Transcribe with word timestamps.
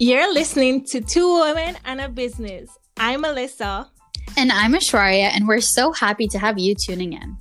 You're 0.00 0.34
listening 0.34 0.84
to 0.86 1.00
Two 1.00 1.38
Women 1.38 1.76
and 1.84 2.00
a 2.00 2.08
Business. 2.08 2.68
I'm 2.96 3.22
Alyssa. 3.22 3.86
And 4.36 4.50
I'm 4.50 4.72
Ashwarya, 4.72 5.30
and 5.32 5.46
we're 5.46 5.60
so 5.60 5.92
happy 5.92 6.26
to 6.28 6.38
have 6.38 6.58
you 6.58 6.74
tuning 6.74 7.12
in. 7.12 7.36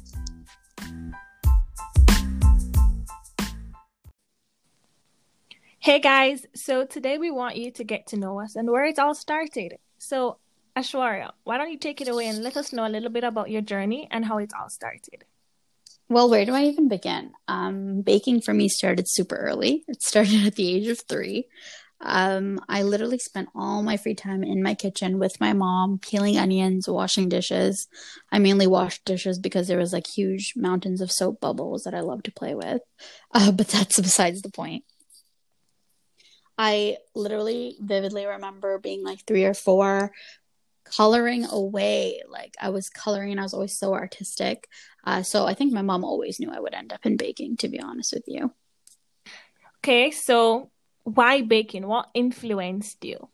Hey 5.80 6.00
guys, 6.00 6.46
so 6.54 6.86
today 6.86 7.18
we 7.18 7.32
want 7.32 7.58
you 7.58 7.72
to 7.72 7.84
get 7.84 8.06
to 8.08 8.18
know 8.18 8.40
us 8.40 8.56
and 8.56 8.70
where 8.70 8.86
it 8.86 9.00
all 9.00 9.16
started. 9.16 9.80
So, 9.98 10.38
Ashwarya, 10.76 11.32
why 11.46 11.58
don't 11.58 11.72
you 11.72 11.80
take 11.80 12.02
it 12.02 12.08
away 12.08 12.28
and 12.28 12.44
let 12.44 12.56
us 12.56 12.72
know 12.72 12.86
a 12.86 12.88
little 12.88 13.10
bit 13.10 13.24
about 13.24 13.50
your 13.50 13.64
journey 13.64 14.08
and 14.12 14.26
how 14.26 14.38
it 14.38 14.52
all 14.54 14.70
started? 14.70 15.26
Well, 16.08 16.30
where 16.30 16.46
do 16.46 16.54
I 16.54 16.66
even 16.66 16.88
begin? 16.88 17.32
Um, 17.48 18.02
baking 18.02 18.42
for 18.42 18.54
me 18.54 18.70
started 18.70 19.06
super 19.10 19.38
early. 19.38 19.84
It 19.88 20.04
started 20.04 20.46
at 20.46 20.54
the 20.54 20.72
age 20.76 20.88
of 20.88 21.02
three. 21.10 21.48
Um, 22.04 22.60
I 22.68 22.84
literally 22.84 23.18
spent 23.18 23.50
all 23.56 23.82
my 23.82 23.96
free 23.96 24.14
time 24.14 24.44
in 24.44 24.62
my 24.62 24.76
kitchen 24.76 25.20
with 25.20 25.40
my 25.40 25.54
mom, 25.54 26.00
peeling 26.00 26.38
onions, 26.38 26.88
washing 26.88 27.30
dishes. 27.30 27.88
I 28.32 28.40
mainly 28.40 28.68
washed 28.68 29.06
dishes 29.06 29.40
because 29.40 29.68
there 29.68 29.78
was 29.78 29.94
like 29.94 30.06
huge 30.06 30.54
mountains 30.56 31.00
of 31.00 31.12
soap 31.12 31.40
bubbles 31.40 31.84
that 31.84 31.94
I 31.94 32.02
love 32.02 32.24
to 32.24 32.32
play 32.32 32.56
with. 32.56 32.82
Uh, 33.34 33.52
but 33.54 33.70
that's 33.70 34.00
besides 34.00 34.42
the 34.42 34.52
point. 34.52 34.84
I 36.58 36.98
literally 37.16 37.78
vividly 37.80 38.26
remember 38.26 38.78
being 38.78 39.04
like 39.04 39.26
three 39.26 39.46
or 39.46 39.54
four, 39.54 40.12
coloring 40.84 41.46
away. 41.46 42.22
Like 42.30 42.54
I 42.62 42.70
was 42.70 42.90
coloring 42.90 43.32
and 43.32 43.40
I 43.40 43.44
was 43.44 43.54
always 43.54 43.80
so 43.80 43.94
artistic. 43.94 44.68
Uh, 45.06 45.24
so 45.24 45.46
I 45.46 45.54
think 45.54 45.74
my 45.74 45.82
mom 45.82 46.04
always 46.04 46.40
knew 46.40 46.52
I 46.52 46.60
would 46.60 46.74
end 46.74 46.94
up 46.94 47.06
in 47.06 47.18
baking, 47.18 47.58
to 47.58 47.70
be 47.70 47.80
honest 47.80 48.14
with 48.14 48.26
you. 48.28 48.54
Okay, 49.80 50.12
so 50.12 50.70
why 51.04 51.42
baking? 51.42 51.88
What 51.88 52.10
influenced 52.14 53.04
you? 53.04 53.30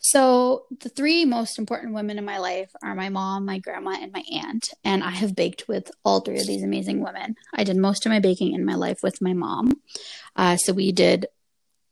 So, 0.00 0.66
the 0.80 0.88
three 0.88 1.24
most 1.24 1.58
important 1.58 1.92
women 1.92 2.18
in 2.18 2.24
my 2.24 2.38
life 2.38 2.70
are 2.82 2.94
my 2.94 3.08
mom, 3.08 3.44
my 3.44 3.58
grandma, 3.58 3.96
and 4.00 4.12
my 4.12 4.22
aunt. 4.32 4.68
And 4.84 5.02
I 5.02 5.10
have 5.10 5.34
baked 5.34 5.66
with 5.66 5.90
all 6.04 6.20
three 6.20 6.38
of 6.38 6.46
these 6.46 6.62
amazing 6.62 7.02
women. 7.02 7.34
I 7.52 7.64
did 7.64 7.76
most 7.76 8.06
of 8.06 8.10
my 8.10 8.20
baking 8.20 8.54
in 8.54 8.64
my 8.64 8.76
life 8.76 8.98
with 9.02 9.20
my 9.20 9.32
mom. 9.32 9.80
Uh, 10.36 10.56
so, 10.56 10.72
we 10.72 10.92
did 10.92 11.26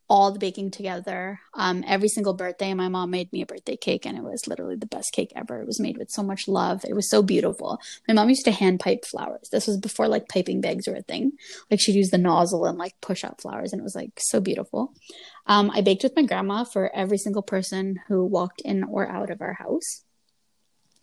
all 0.08 0.30
the 0.30 0.38
baking 0.38 0.70
together. 0.70 1.40
Um, 1.54 1.82
every 1.86 2.08
single 2.08 2.34
birthday, 2.34 2.74
my 2.74 2.88
mom 2.88 3.10
made 3.10 3.32
me 3.32 3.42
a 3.42 3.46
birthday 3.46 3.76
cake, 3.76 4.06
and 4.06 4.16
it 4.16 4.22
was 4.22 4.46
literally 4.46 4.76
the 4.76 4.86
best 4.86 5.12
cake 5.12 5.32
ever. 5.34 5.60
It 5.60 5.66
was 5.66 5.80
made 5.80 5.98
with 5.98 6.10
so 6.10 6.22
much 6.22 6.46
love. 6.46 6.84
It 6.84 6.94
was 6.94 7.10
so 7.10 7.22
beautiful. 7.22 7.80
My 8.06 8.14
mom 8.14 8.28
used 8.28 8.44
to 8.44 8.52
hand 8.52 8.80
pipe 8.80 9.04
flowers. 9.04 9.48
This 9.50 9.66
was 9.66 9.78
before 9.78 10.06
like 10.08 10.28
piping 10.28 10.60
bags 10.60 10.86
were 10.86 10.96
a 10.96 11.02
thing. 11.02 11.32
Like 11.70 11.80
she'd 11.80 11.96
use 11.96 12.10
the 12.10 12.18
nozzle 12.18 12.66
and 12.66 12.78
like 12.78 13.00
push 13.00 13.24
out 13.24 13.40
flowers, 13.40 13.72
and 13.72 13.80
it 13.80 13.84
was 13.84 13.96
like 13.96 14.12
so 14.18 14.40
beautiful. 14.40 14.92
Um, 15.46 15.70
I 15.72 15.80
baked 15.80 16.02
with 16.02 16.16
my 16.16 16.22
grandma 16.22 16.64
for 16.64 16.94
every 16.94 17.18
single 17.18 17.42
person 17.42 18.00
who 18.08 18.24
walked 18.24 18.60
in 18.60 18.84
or 18.84 19.08
out 19.08 19.30
of 19.30 19.40
our 19.40 19.54
house. 19.54 20.02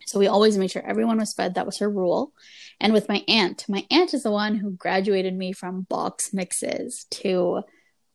So 0.06 0.18
we 0.18 0.26
always 0.26 0.58
made 0.58 0.70
sure 0.70 0.82
everyone 0.82 1.18
was 1.18 1.32
fed. 1.34 1.54
That 1.54 1.66
was 1.66 1.78
her 1.78 1.90
rule. 1.90 2.32
And 2.80 2.92
with 2.92 3.08
my 3.08 3.24
aunt, 3.26 3.64
my 3.68 3.86
aunt 3.90 4.12
is 4.12 4.22
the 4.22 4.30
one 4.30 4.56
who 4.56 4.72
graduated 4.72 5.34
me 5.34 5.52
from 5.52 5.86
box 5.88 6.32
mixes 6.32 7.06
to 7.10 7.62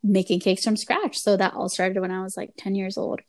making 0.04 0.40
cakes 0.40 0.64
from 0.64 0.78
scratch. 0.78 1.20
So 1.20 1.38
that 1.38 1.54
all 1.54 1.70
started 1.70 2.00
when 2.00 2.12
I 2.12 2.22
was 2.22 2.38
like 2.38 2.52
10 2.58 2.76
years 2.76 2.98
old. 2.98 3.22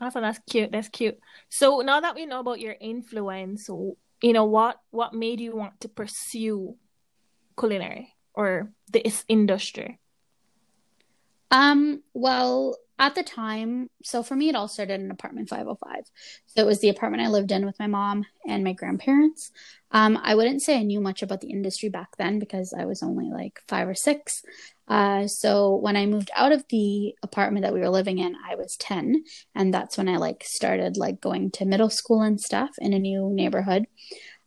Awesome. 0.00 0.22
That's 0.22 0.40
cute. 0.48 0.72
That's 0.72 0.88
cute. 0.88 1.18
So 1.48 1.80
now 1.80 2.00
that 2.00 2.14
we 2.14 2.26
know 2.26 2.40
about 2.40 2.60
your 2.60 2.76
influence, 2.80 3.68
you 3.68 4.32
know, 4.32 4.44
what, 4.44 4.76
what 4.90 5.14
made 5.14 5.40
you 5.40 5.54
want 5.54 5.80
to 5.80 5.88
pursue 5.88 6.76
culinary 7.58 8.14
or 8.34 8.72
this 8.90 9.24
industry? 9.28 9.98
Um, 11.50 12.02
well, 12.14 12.76
at 13.00 13.14
the 13.14 13.22
time, 13.22 13.88
so 14.04 14.22
for 14.22 14.36
me, 14.36 14.50
it 14.50 14.54
all 14.54 14.68
started 14.68 15.00
in 15.00 15.10
apartment 15.10 15.48
505. 15.48 16.04
So 16.46 16.62
it 16.62 16.66
was 16.66 16.80
the 16.80 16.90
apartment 16.90 17.22
I 17.22 17.28
lived 17.28 17.50
in 17.50 17.64
with 17.64 17.78
my 17.78 17.86
mom 17.86 18.26
and 18.46 18.62
my 18.62 18.74
grandparents. 18.74 19.50
Um, 19.90 20.18
I 20.22 20.34
wouldn't 20.34 20.60
say 20.60 20.78
I 20.78 20.82
knew 20.82 21.00
much 21.00 21.22
about 21.22 21.40
the 21.40 21.50
industry 21.50 21.88
back 21.88 22.16
then 22.18 22.38
because 22.38 22.74
I 22.78 22.84
was 22.84 23.02
only 23.02 23.30
like 23.30 23.62
five 23.68 23.88
or 23.88 23.94
six. 23.94 24.42
Uh, 24.86 25.26
so 25.26 25.76
when 25.76 25.96
I 25.96 26.04
moved 26.04 26.30
out 26.36 26.52
of 26.52 26.64
the 26.68 27.14
apartment 27.22 27.64
that 27.64 27.72
we 27.72 27.80
were 27.80 27.88
living 27.88 28.18
in, 28.18 28.36
I 28.48 28.56
was 28.56 28.76
10. 28.76 29.24
And 29.54 29.72
that's 29.72 29.96
when 29.96 30.08
I 30.08 30.18
like 30.18 30.44
started 30.44 30.98
like 30.98 31.22
going 31.22 31.52
to 31.52 31.64
middle 31.64 31.90
school 31.90 32.20
and 32.20 32.38
stuff 32.38 32.70
in 32.78 32.92
a 32.92 32.98
new 32.98 33.30
neighborhood. 33.32 33.86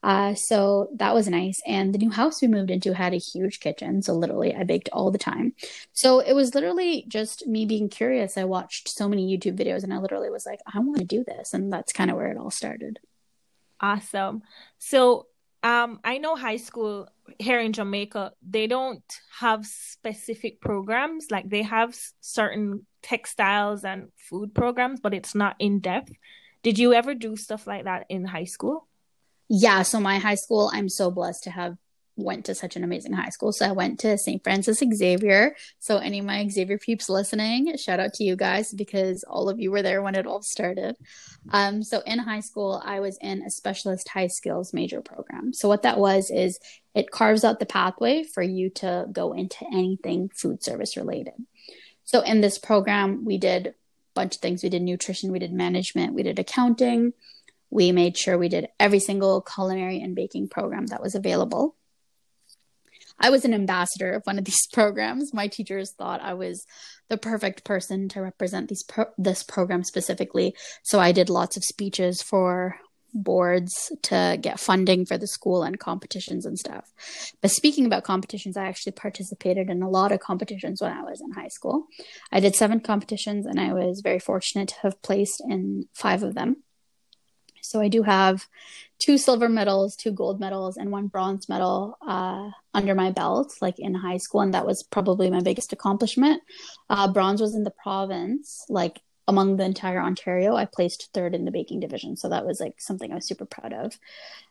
Uh, 0.03 0.36
so 0.36 0.90
that 0.96 1.14
was 1.14 1.30
nice. 1.30 1.62
And 1.66 1.94
the 1.94 1.97
new 1.97 2.09
house 2.09 2.41
we 2.41 2.50
moved 2.50 2.69
into 2.69 2.94
had 2.94 3.14
a 3.14 3.18
huge 3.18 3.62
kitchen. 3.62 4.02
So 4.02 4.14
literally, 4.14 4.53
I 4.53 4.64
baked 4.64 4.90
all 4.91 5.12
the 5.12 5.18
time. 5.18 5.53
So 5.94 6.19
it 6.19 6.34
was 6.34 6.53
literally 6.53 7.06
just 7.08 7.47
me 7.47 7.66
being 7.66 7.88
curious. 7.88 8.38
I 8.38 8.44
watched 8.44 8.90
so 8.90 9.08
many 9.08 9.25
YouTube 9.25 9.58
videos 9.58 9.84
and 9.84 9.94
I 9.94 10.00
literally 10.00 10.30
was 10.30 10.46
like, 10.46 10.59
I 10.72 10.80
want 10.80 10.97
to 11.00 11.06
do 11.06 11.24
this. 11.25 11.53
And 11.53 11.72
that's 11.72 11.94
kind 11.94 12.12
of 12.12 12.18
where 12.18 12.28
it 12.28 12.38
all 12.38 12.52
started. 12.52 13.00
Awesome. 13.80 14.44
So 14.78 15.28
um, 15.63 16.02
I 16.03 16.18
know 16.18 16.36
high 16.36 16.58
school 16.58 17.08
here 17.40 17.62
in 17.62 17.72
Jamaica, 17.72 18.34
they 18.47 18.68
don't 18.68 19.03
have 19.40 19.66
specific 19.66 20.59
programs. 20.59 21.28
Like 21.31 21.50
they 21.50 21.62
have 21.62 21.97
certain 22.19 22.86
textiles 23.02 23.86
and 23.86 24.09
food 24.18 24.53
programs, 24.53 25.00
but 25.00 25.13
it's 25.13 25.34
not 25.34 25.56
in 25.59 25.80
depth. 25.80 26.12
Did 26.62 26.78
you 26.78 26.94
ever 26.94 27.16
do 27.16 27.38
stuff 27.38 27.66
like 27.68 27.86
that 27.86 28.06
in 28.09 28.25
high 28.25 28.44
school? 28.44 28.88
Yeah 29.50 29.81
so 29.81 30.00
my 30.00 30.18
high 30.18 30.36
school 30.36 30.72
i'm 30.74 30.90
so 30.90 31.12
blessed 31.12 31.44
to 31.44 31.52
have 31.52 31.78
went 32.16 32.46
to 32.46 32.56
such 32.56 32.76
an 32.76 32.84
amazing 32.84 33.14
high 33.14 33.30
school. 33.30 33.52
So 33.52 33.66
i 33.66 33.72
went 33.72 34.00
to 34.02 34.18
st 34.18 34.44
francis 34.44 34.81
xavier. 34.94 35.56
So 35.80 35.98
any 35.98 36.20
of 36.20 36.26
my 36.26 36.48
xavier 36.48 36.78
peeps 36.78 37.09
listening 37.09 37.76
shout 37.78 38.00
out 38.00 38.14
to 38.16 38.24
you 38.24 38.36
guys 38.36 38.72
because 38.72 39.24
all 39.24 39.50
of 39.50 39.59
you 39.59 39.72
were 39.72 39.81
there 39.81 40.02
when 40.02 40.16
it 40.16 40.28
all 40.28 40.42
started. 40.42 40.96
Um, 41.50 41.84
so 41.84 42.02
in 42.06 42.20
high 42.20 42.42
school 42.42 42.81
i 42.86 43.00
was 43.00 43.18
in 43.22 43.42
a 43.44 43.50
specialist 43.50 44.09
high 44.09 44.28
skills 44.28 44.74
major 44.74 45.02
program. 45.02 45.54
So 45.54 45.68
what 45.68 45.84
that 45.84 46.00
was 46.00 46.30
is 46.30 46.60
it 46.94 47.12
carves 47.12 47.44
out 47.44 47.60
the 47.60 47.66
pathway 47.66 48.24
for 48.24 48.44
you 48.44 48.70
to 48.70 49.08
go 49.12 49.34
into 49.34 49.66
anything 49.74 50.30
food 50.30 50.64
service 50.64 50.96
related. 50.96 51.34
So 52.04 52.22
in 52.22 52.42
this 52.42 52.58
program 52.60 53.25
we 53.25 53.38
did 53.38 53.68
a 53.68 53.74
bunch 54.14 54.36
of 54.36 54.42
things. 54.42 54.62
We 54.62 54.70
did 54.70 54.84
nutrition 54.84 55.31
we 55.31 55.40
did 55.40 55.54
management 55.54 56.14
we 56.14 56.24
did 56.24 56.38
accounting 56.38 57.14
we 57.74 57.92
made 57.92 58.18
sure 58.18 58.38
we 58.38 58.50
did 58.50 58.68
every 58.80 59.00
single 59.00 59.42
culinary 59.42 60.00
and 60.00 60.16
baking 60.16 60.48
program 60.48 60.86
that 60.88 61.02
was 61.02 61.16
available. 61.16 61.76
I 63.20 63.30
was 63.30 63.46
an 63.46 63.54
ambassador 63.54 64.14
of 64.14 64.24
one 64.26 64.38
of 64.38 64.46
these 64.50 64.68
programs. 64.72 65.34
My 65.34 65.48
teachers 65.48 65.92
thought 65.92 66.22
I 66.22 66.36
was 66.36 66.66
the 67.10 67.18
perfect 67.18 67.64
person 67.64 68.10
to 68.10 68.22
represent 68.22 68.70
these 68.70 68.84
pro- 68.84 69.14
this 69.18 69.44
program 69.44 69.84
specifically. 69.84 70.56
So 70.84 71.00
I 71.00 71.12
did 71.12 71.30
lots 71.30 71.58
of 71.58 71.64
speeches 71.64 72.22
for 72.22 72.76
boards 73.16 73.92
to 74.02 74.38
get 74.42 74.60
funding 74.60 75.06
for 75.06 75.18
the 75.20 75.28
school 75.28 75.62
and 75.62 75.80
competitions 75.80 76.46
and 76.46 76.58
stuff. 76.58 76.92
But 77.42 77.52
speaking 77.52 77.86
about 77.86 78.04
competitions, 78.04 78.58
I 78.58 78.66
actually 78.66 78.94
participated 78.94 79.70
in 79.70 79.84
a 79.84 79.90
lot 79.90 80.12
of 80.12 80.20
competitions 80.20 80.82
when 80.82 80.92
I 80.92 81.04
was 81.04 81.22
in 81.22 81.32
high 81.32 81.50
school. 81.50 81.86
I 82.32 82.40
did 82.40 82.56
seven 82.56 82.80
competitions 82.80 83.46
and 83.46 83.60
I 83.60 83.74
was 83.74 84.02
very 84.04 84.20
fortunate 84.20 84.70
to 84.70 84.80
have 84.82 85.02
placed 85.04 85.42
in 85.48 85.88
five 85.94 86.24
of 86.24 86.34
them. 86.34 86.64
So 87.63 87.81
I 87.81 87.88
do 87.88 88.03
have 88.03 88.46
two 89.00 89.18
silver 89.18 89.50
medals, 89.50 89.96
two 89.96 90.12
gold 90.12 90.40
medals, 90.40 90.78
and 90.78 90.91
one 90.91 91.07
bronze 91.07 91.50
medal 91.50 91.97
uh, 92.07 92.50
under 92.74 92.96
my 92.96 93.12
belt, 93.12 93.56
like 93.62 93.79
in 93.79 93.94
high 93.94 94.18
school, 94.18 94.41
and 94.41 94.53
that 94.53 94.66
was 94.66 94.84
probably 94.84 95.29
my 95.29 95.41
biggest 95.41 95.74
accomplishment. 95.74 96.41
Uh, 96.90 97.12
bronze 97.12 97.41
was 97.41 97.56
in 97.56 97.63
the 97.63 97.72
province, 97.72 98.66
like 98.69 99.01
among 99.28 99.57
the 99.57 99.66
entire 99.66 100.01
Ontario. 100.01 100.56
I 100.56 100.66
placed 100.66 101.09
third 101.13 101.34
in 101.34 101.46
the 101.46 101.51
baking 101.51 101.79
division, 101.79 102.16
so 102.16 102.29
that 102.29 102.46
was 102.46 102.59
like 102.59 102.79
something 102.79 103.12
I 103.12 103.16
was 103.16 103.28
super 103.28 103.46
proud 103.46 103.74
of. 103.74 103.97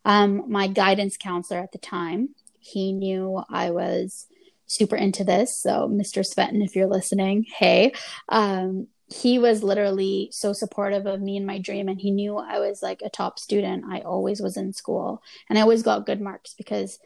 Um, 0.05 0.51
my 0.51 0.67
guidance 0.67 1.17
counselor 1.17 1.61
at 1.61 1.73
the 1.73 1.79
time, 1.79 2.31
he 2.61 2.93
knew 2.93 3.43
I 3.51 3.71
was 3.71 4.27
super 4.67 4.97
into 4.97 5.23
this. 5.23 5.57
So, 5.57 5.89
Mr. 5.89 6.25
Svetin, 6.27 6.63
if 6.63 6.75
you're 6.75 6.87
listening, 6.87 7.45
hey, 7.45 7.93
um, 8.29 8.89
he 9.13 9.39
was 9.39 9.63
literally 9.63 10.29
so 10.33 10.53
supportive 10.53 11.07
of 11.07 11.21
me 11.21 11.37
and 11.37 11.47
my 11.47 11.59
dream 11.59 11.89
and 11.89 12.01
he 12.01 12.11
knew 12.11 12.37
i 12.37 12.59
was 12.59 12.83
like 12.83 13.01
a 13.05 13.11
top 13.11 13.39
student. 13.39 13.85
I 13.91 14.01
always 14.01 14.41
was 14.41 14.57
in 14.57 14.73
school 14.73 15.23
and 15.49 15.59
i 15.59 15.63
always 15.63 15.83
got 15.83 16.07
good 16.07 16.21
marks 16.21 16.55
because 16.55 16.99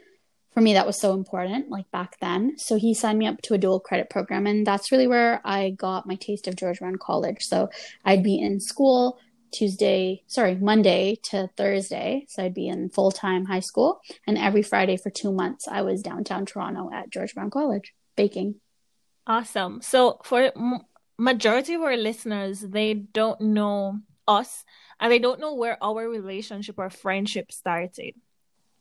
for 0.54 0.60
me 0.60 0.72
that 0.74 0.86
was 0.86 1.00
so 1.00 1.12
important 1.12 1.68
like 1.68 1.90
back 1.90 2.18
then. 2.20 2.56
So 2.56 2.76
he 2.76 2.94
signed 2.94 3.18
me 3.18 3.26
up 3.26 3.42
to 3.42 3.54
a 3.54 3.58
dual 3.58 3.80
credit 3.80 4.08
program 4.08 4.46
and 4.46 4.66
that's 4.66 4.92
really 4.92 5.06
where 5.06 5.40
i 5.44 5.70
got 5.70 6.06
my 6.06 6.14
taste 6.14 6.46
of 6.46 6.56
george 6.56 6.78
brown 6.78 6.96
college. 6.96 7.42
So 7.42 7.68
i'd 8.04 8.22
be 8.22 8.38
in 8.38 8.60
school 8.60 9.18
tuesday 9.52 10.22
sorry 10.26 10.54
monday 10.54 11.18
to 11.30 11.48
thursday. 11.56 12.26
So 12.28 12.44
i'd 12.44 12.54
be 12.54 12.68
in 12.68 12.90
full-time 12.90 13.46
high 13.46 13.60
school 13.60 14.00
and 14.26 14.38
every 14.38 14.62
friday 14.62 14.96
for 14.96 15.10
two 15.10 15.32
months 15.32 15.66
i 15.68 15.82
was 15.82 16.02
downtown 16.02 16.46
toronto 16.46 16.90
at 16.92 17.10
george 17.10 17.34
brown 17.34 17.50
college 17.50 17.92
baking. 18.16 18.56
Awesome. 19.26 19.82
So 19.82 20.20
for 20.24 20.52
majority 21.18 21.74
of 21.74 21.82
our 21.82 21.96
listeners 21.96 22.60
they 22.60 22.94
don't 22.94 23.40
know 23.40 23.98
us 24.28 24.64
and 25.00 25.10
they 25.10 25.18
don't 25.18 25.40
know 25.40 25.54
where 25.54 25.82
our 25.82 26.08
relationship 26.08 26.76
or 26.78 26.90
friendship 26.90 27.50
started 27.52 28.14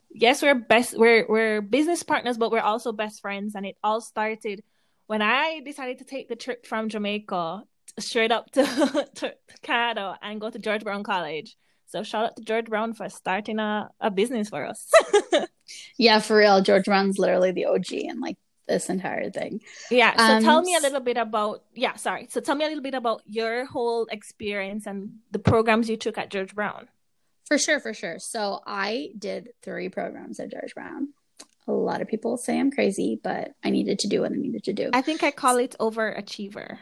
yes 0.09 0.41
we're 0.41 0.55
best 0.55 0.97
we're 0.97 1.25
we're 1.27 1.61
business 1.61 2.03
partners 2.03 2.37
but 2.37 2.51
we're 2.51 2.59
also 2.59 2.91
best 2.91 3.21
friends 3.21 3.55
and 3.55 3.65
it 3.65 3.77
all 3.83 4.01
started 4.01 4.61
when 5.07 5.21
i 5.21 5.61
decided 5.63 5.97
to 5.99 6.05
take 6.05 6.27
the 6.27 6.35
trip 6.35 6.65
from 6.65 6.89
jamaica 6.89 7.63
straight 7.99 8.31
up 8.31 8.51
to, 8.51 8.63
to 9.15 9.35
Canada 9.61 10.17
and 10.21 10.41
go 10.41 10.49
to 10.49 10.59
George 10.59 10.83
Brown 10.83 11.03
College. 11.03 11.55
So 11.87 12.03
shout 12.03 12.25
out 12.25 12.35
to 12.37 12.43
George 12.43 12.65
Brown 12.65 12.93
for 12.93 13.09
starting 13.09 13.59
a, 13.59 13.89
a 13.99 14.11
business 14.11 14.49
for 14.49 14.65
us. 14.65 14.91
yeah, 15.97 16.19
for 16.19 16.37
real. 16.37 16.61
George 16.61 16.85
Brown's 16.85 17.19
literally 17.19 17.51
the 17.51 17.65
OG 17.65 17.91
and 17.91 18.19
like 18.19 18.37
this 18.67 18.89
entire 18.89 19.29
thing. 19.29 19.61
Yeah. 19.91 20.15
So 20.15 20.33
um, 20.37 20.43
tell 20.43 20.61
me 20.61 20.75
a 20.75 20.79
little 20.79 20.99
bit 20.99 21.17
about 21.17 21.63
yeah, 21.73 21.95
sorry. 21.95 22.27
So 22.29 22.39
tell 22.41 22.55
me 22.55 22.65
a 22.65 22.67
little 22.67 22.83
bit 22.83 22.93
about 22.93 23.21
your 23.25 23.65
whole 23.65 24.07
experience 24.11 24.85
and 24.85 25.19
the 25.31 25.39
programs 25.39 25.89
you 25.89 25.97
took 25.97 26.17
at 26.17 26.29
George 26.29 26.55
Brown. 26.55 26.87
For 27.45 27.57
sure, 27.57 27.79
for 27.79 27.93
sure. 27.93 28.17
So 28.19 28.61
I 28.65 29.11
did 29.17 29.49
three 29.61 29.89
programs 29.89 30.39
at 30.39 30.51
George 30.51 30.73
Brown. 30.73 31.09
A 31.67 31.71
lot 31.71 32.01
of 32.01 32.07
people 32.07 32.37
say 32.37 32.59
I'm 32.59 32.71
crazy, 32.71 33.19
but 33.23 33.53
I 33.63 33.69
needed 33.69 33.99
to 33.99 34.07
do 34.07 34.21
what 34.21 34.31
I 34.31 34.35
needed 34.35 34.63
to 34.65 34.73
do. 34.73 34.91
I 34.93 35.01
think 35.01 35.23
I 35.23 35.31
call 35.31 35.57
it 35.57 35.75
overachiever. 35.79 36.77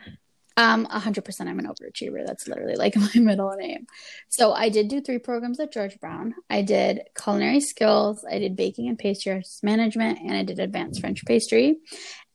Um, 0.55 0.85
hundred 0.85 1.25
percent. 1.25 1.49
I'm 1.49 1.57
an 1.57 1.65
overachiever. 1.65 2.25
That's 2.25 2.47
literally 2.47 2.75
like 2.75 2.95
my 3.15 3.15
middle 3.15 3.51
name. 3.55 3.87
So 4.29 4.53
I 4.53 4.69
did 4.69 4.87
do 4.87 5.01
three 5.01 5.17
programs 5.17 5.59
at 5.59 5.73
George 5.73 5.99
Brown. 5.99 6.35
I 6.49 6.61
did 6.61 7.01
culinary 7.19 7.59
skills, 7.59 8.23
I 8.29 8.39
did 8.39 8.55
baking 8.55 8.87
and 8.87 8.97
pastry 8.97 9.41
management, 9.63 10.19
and 10.19 10.35
I 10.35 10.43
did 10.43 10.59
advanced 10.59 11.01
French 11.01 11.25
pastry. 11.25 11.77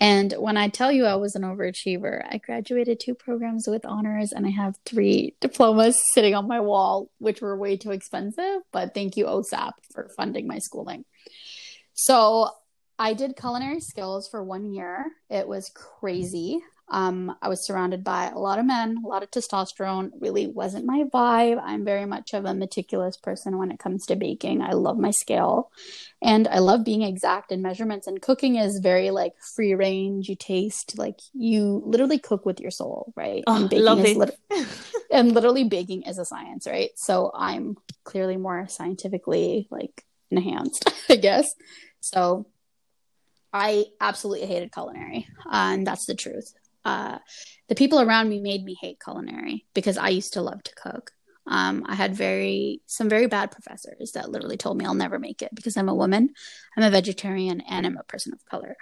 And 0.00 0.32
when 0.32 0.56
I 0.56 0.68
tell 0.68 0.90
you 0.90 1.06
I 1.06 1.16
was 1.16 1.34
an 1.34 1.42
overachiever, 1.42 2.24
I 2.28 2.38
graduated 2.38 3.00
two 3.00 3.14
programs 3.14 3.66
with 3.68 3.84
honors, 3.84 4.32
and 4.32 4.46
I 4.46 4.50
have 4.50 4.76
three 4.84 5.34
diplomas 5.40 6.00
sitting 6.12 6.34
on 6.34 6.48
my 6.48 6.60
wall, 6.60 7.10
which 7.18 7.40
were 7.40 7.56
way 7.56 7.76
too 7.76 7.92
expensive. 7.92 8.62
But 8.72 8.94
thank 8.94 9.16
you, 9.16 9.26
OSAP, 9.26 9.72
for 9.92 10.08
funding 10.16 10.46
my 10.46 10.58
schooling. 10.58 11.04
So 11.94 12.50
I 12.98 13.14
did 13.14 13.36
culinary 13.36 13.80
skills 13.80 14.28
for 14.28 14.42
one 14.42 14.72
year. 14.72 15.06
It 15.30 15.46
was 15.46 15.70
crazy. 15.74 16.60
Um, 16.90 17.36
I 17.42 17.48
was 17.48 17.66
surrounded 17.66 18.02
by 18.02 18.28
a 18.28 18.38
lot 18.38 18.58
of 18.58 18.64
men, 18.64 19.02
a 19.04 19.08
lot 19.08 19.22
of 19.22 19.30
testosterone. 19.30 20.10
Really 20.20 20.46
wasn't 20.46 20.86
my 20.86 21.04
vibe. 21.12 21.60
I'm 21.62 21.84
very 21.84 22.06
much 22.06 22.32
of 22.32 22.44
a 22.44 22.54
meticulous 22.54 23.16
person 23.16 23.58
when 23.58 23.70
it 23.70 23.78
comes 23.78 24.06
to 24.06 24.16
baking. 24.16 24.62
I 24.62 24.72
love 24.72 24.98
my 24.98 25.10
scale 25.10 25.70
and 26.22 26.48
I 26.48 26.58
love 26.58 26.84
being 26.84 27.02
exact 27.02 27.52
in 27.52 27.60
measurements. 27.60 28.06
And 28.06 28.22
cooking 28.22 28.56
is 28.56 28.78
very 28.78 29.10
like 29.10 29.34
free 29.54 29.74
range. 29.74 30.28
You 30.28 30.36
taste 30.36 30.98
like 30.98 31.20
you 31.34 31.82
literally 31.84 32.18
cook 32.18 32.46
with 32.46 32.60
your 32.60 32.70
soul, 32.70 33.12
right? 33.14 33.44
Oh, 33.46 33.56
and 33.56 33.68
baking 33.68 33.84
love 33.84 33.98
is 33.98 34.06
it. 34.06 34.16
lit- 34.16 34.38
and 35.10 35.32
literally 35.32 35.64
baking 35.64 36.02
is 36.02 36.18
a 36.18 36.24
science, 36.24 36.66
right? 36.66 36.90
So 36.96 37.30
I'm 37.34 37.76
clearly 38.04 38.36
more 38.38 38.66
scientifically 38.68 39.68
like 39.70 40.04
enhanced, 40.30 40.90
I 41.08 41.16
guess. 41.16 41.54
So 42.00 42.46
I 43.52 43.86
absolutely 44.00 44.46
hated 44.46 44.72
culinary, 44.72 45.26
uh, 45.46 45.72
and 45.72 45.86
that's 45.86 46.06
the 46.06 46.14
truth 46.14 46.52
uh, 46.88 47.18
the 47.68 47.74
people 47.74 48.00
around 48.00 48.28
me 48.30 48.40
made 48.40 48.64
me 48.64 48.74
hate 48.80 48.98
culinary 49.02 49.66
because 49.74 49.98
I 49.98 50.08
used 50.08 50.32
to 50.34 50.42
love 50.42 50.62
to 50.62 50.74
cook. 50.74 51.12
Um, 51.46 51.84
I 51.86 51.94
had 51.94 52.14
very 52.14 52.82
some 52.86 53.08
very 53.08 53.26
bad 53.26 53.50
professors 53.50 54.12
that 54.12 54.30
literally 54.30 54.56
told 54.56 54.76
me 54.78 54.84
I'll 54.84 54.94
never 54.94 55.18
make 55.18 55.42
it 55.42 55.54
because 55.54 55.76
I'm 55.76 55.88
a 55.88 55.94
woman, 55.94 56.30
I'm 56.76 56.84
a 56.84 56.90
vegetarian, 56.90 57.60
and 57.60 57.86
I'm 57.86 57.98
a 57.98 58.02
person 58.04 58.32
of 58.32 58.44
color. 58.46 58.76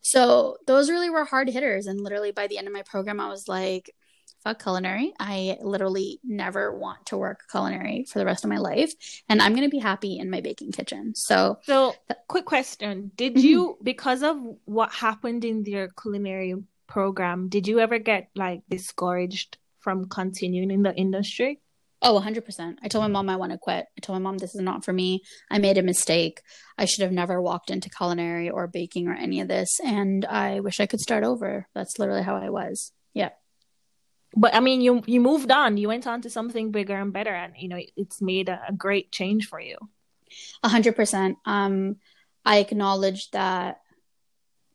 So 0.00 0.56
those 0.66 0.90
really 0.90 1.10
were 1.10 1.24
hard 1.24 1.48
hitters. 1.48 1.86
And 1.86 2.00
literally 2.00 2.32
by 2.32 2.46
the 2.46 2.58
end 2.58 2.68
of 2.68 2.72
my 2.72 2.82
program, 2.82 3.20
I 3.20 3.28
was 3.28 3.48
like, 3.48 3.94
fuck 4.42 4.62
culinary. 4.62 5.12
I 5.18 5.58
literally 5.60 6.20
never 6.24 6.76
want 6.76 7.06
to 7.06 7.18
work 7.18 7.40
culinary 7.50 8.06
for 8.08 8.18
the 8.18 8.24
rest 8.24 8.44
of 8.44 8.50
my 8.50 8.58
life. 8.58 8.92
And 9.28 9.42
I'm 9.42 9.52
going 9.52 9.68
to 9.68 9.76
be 9.76 9.78
happy 9.78 10.18
in 10.18 10.30
my 10.30 10.40
baking 10.40 10.72
kitchen. 10.72 11.14
So, 11.14 11.58
so 11.64 11.94
quick 12.28 12.46
question 12.46 13.10
Did 13.14 13.34
mm-hmm. 13.34 13.46
you, 13.46 13.78
because 13.82 14.22
of 14.22 14.36
what 14.64 14.92
happened 14.92 15.44
in 15.44 15.64
your 15.64 15.88
culinary 16.00 16.54
program, 16.90 17.48
did 17.48 17.66
you 17.66 17.80
ever 17.80 17.98
get 17.98 18.28
like 18.34 18.62
discouraged 18.68 19.56
from 19.78 20.08
continuing 20.08 20.70
in 20.70 20.82
the 20.82 20.94
industry? 20.94 21.60
Oh, 22.02 22.18
100%. 22.18 22.76
I 22.82 22.88
told 22.88 23.02
my 23.02 23.08
mom 23.08 23.28
I 23.28 23.36
want 23.36 23.52
to 23.52 23.58
quit. 23.58 23.86
I 23.96 24.00
told 24.00 24.18
my 24.18 24.22
mom 24.22 24.38
this 24.38 24.54
is 24.54 24.60
not 24.60 24.84
for 24.84 24.92
me. 24.92 25.22
I 25.50 25.58
made 25.58 25.76
a 25.76 25.82
mistake. 25.82 26.40
I 26.78 26.86
should 26.86 27.02
have 27.02 27.12
never 27.12 27.42
walked 27.42 27.70
into 27.70 27.90
culinary 27.90 28.48
or 28.48 28.66
baking 28.66 29.06
or 29.08 29.14
any 29.14 29.40
of 29.40 29.48
this. 29.48 29.78
And 29.84 30.24
I 30.24 30.60
wish 30.60 30.80
I 30.80 30.86
could 30.86 31.00
start 31.00 31.24
over. 31.24 31.68
That's 31.74 31.98
literally 31.98 32.22
how 32.22 32.36
I 32.36 32.48
was. 32.48 32.92
Yeah. 33.12 33.30
But 34.34 34.54
I 34.54 34.60
mean, 34.60 34.80
you 34.80 35.02
you 35.06 35.20
moved 35.20 35.50
on. 35.50 35.76
You 35.76 35.88
went 35.88 36.06
on 36.06 36.22
to 36.22 36.30
something 36.30 36.70
bigger 36.70 36.94
and 36.94 37.12
better, 37.12 37.34
and 37.34 37.52
you 37.58 37.68
know 37.68 37.80
it's 37.96 38.22
made 38.22 38.48
a, 38.48 38.60
a 38.68 38.72
great 38.72 39.10
change 39.10 39.48
for 39.48 39.60
you. 39.60 39.76
A 40.62 40.68
hundred 40.68 40.94
percent. 40.94 41.36
Um, 41.44 41.96
I 42.44 42.58
acknowledge 42.58 43.30
that 43.32 43.80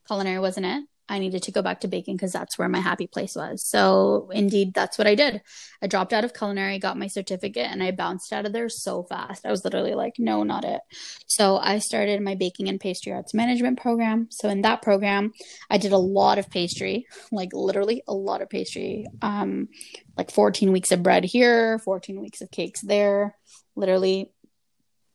culinary 0.06 0.39
wasn't 0.39 0.65
it. 0.65 0.83
I 1.07 1.19
needed 1.19 1.44
to 1.44 1.52
go 1.52 1.62
back 1.62 1.81
to 1.81 1.88
baking 1.88 2.16
because 2.16 2.31
that's 2.31 2.57
where 2.57 2.68
my 2.68 2.80
happy 2.80 3.07
place 3.07 3.36
was. 3.36 3.63
So, 3.68 4.30
indeed, 4.34 4.74
that's 4.74 4.98
what 4.98 5.07
I 5.07 5.16
did. 5.16 5.42
I 5.81 5.88
dropped 5.88 6.13
out 6.13 6.25
of 6.25 6.34
culinary, 6.34 6.80
got 6.80 6.98
my 6.98 7.07
certificate, 7.07 7.68
and 7.69 7.84
I 7.84 7.92
bounced 7.92 8.34
out 8.34 8.46
of 8.46 8.54
there 8.54 8.69
so 8.69 9.04
fast. 9.04 9.46
I 9.46 9.52
was 9.52 9.63
literally 9.63 9.94
like, 9.94 10.13
no, 10.18 10.44
not 10.44 10.66
it. 10.66 10.81
So, 11.28 11.57
I 11.57 11.80
started 11.80 12.22
my 12.22 12.36
baking 12.36 12.69
and 12.69 12.80
pastry 12.80 13.12
arts 13.12 13.34
management 13.34 13.80
program. 13.80 14.28
So, 14.31 14.50
in 14.50 14.62
that 14.62 14.81
program, 14.81 15.31
I 15.69 15.78
did 15.78 15.92
a 15.92 15.98
lot 15.98 16.40
of 16.40 16.50
pastry, 16.50 17.06
like 17.31 17.50
literally 17.54 18.01
a 18.08 18.13
lot 18.13 18.42
of 18.42 18.50
pastry, 18.50 19.06
um, 19.22 19.69
like 20.18 20.31
14 20.31 20.72
weeks 20.72 20.92
of 20.92 21.04
bread 21.04 21.24
here, 21.24 21.80
14 21.80 22.19
weeks 22.19 22.42
of 22.42 22.50
cakes 22.50 22.81
there, 22.81 23.36
literally 23.75 24.31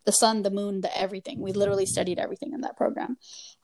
the 0.07 0.13
sun, 0.13 0.43
the 0.43 0.51
moon, 0.51 0.81
the 0.81 0.99
everything. 0.99 1.41
We 1.41 1.53
literally 1.53 1.87
studied 1.87 2.19
everything 2.19 2.53
in 2.53 2.63
that 2.63 2.77
program. 2.77 3.17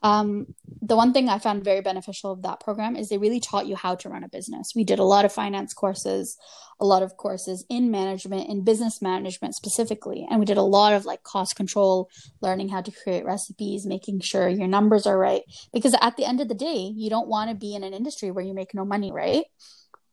Um, 0.03 0.55
the 0.83 0.97
one 0.97 1.13
thing 1.13 1.29
I 1.29 1.39
found 1.39 1.65
very 1.65 1.81
beneficial 1.81 2.33
of 2.33 2.43
that 2.43 2.61
program 2.61 2.97
is 2.97 3.09
they 3.09 3.19
really 3.19 3.41
taught 3.41 3.67
you 3.67 3.77
how 3.77 3.95
to 3.97 4.09
run 4.09 4.25
a 4.25 4.29
business. 4.29 4.73
We 4.77 4.85
did 4.85 4.99
a 4.99 5.05
lot 5.05 5.25
of 5.25 5.33
finance 5.33 5.73
courses, 5.73 6.37
a 6.79 6.85
lot 6.85 7.03
of 7.03 7.17
courses 7.17 7.65
in 7.69 7.91
management, 7.91 8.49
in 8.49 8.65
business 8.65 9.01
management 9.01 9.55
specifically. 9.55 10.27
And 10.29 10.39
we 10.39 10.47
did 10.47 10.59
a 10.59 10.63
lot 10.63 10.93
of 10.93 11.05
like 11.05 11.23
cost 11.23 11.57
control, 11.57 12.11
learning 12.41 12.69
how 12.69 12.83
to 12.83 12.93
create 12.93 13.25
recipes, 13.25 13.87
making 13.87 14.21
sure 14.21 14.49
your 14.49 14.69
numbers 14.69 15.07
are 15.07 15.19
right. 15.19 15.43
Because 15.73 15.97
at 16.01 16.17
the 16.17 16.25
end 16.25 16.41
of 16.41 16.49
the 16.49 16.55
day, 16.55 16.93
you 16.95 17.09
don't 17.09 17.29
want 17.29 17.51
to 17.51 17.57
be 17.57 17.75
in 17.75 17.83
an 17.85 17.95
industry 17.95 18.31
where 18.31 18.45
you 18.45 18.55
make 18.55 18.75
no 18.75 18.85
money, 18.85 19.11
right? 19.13 19.45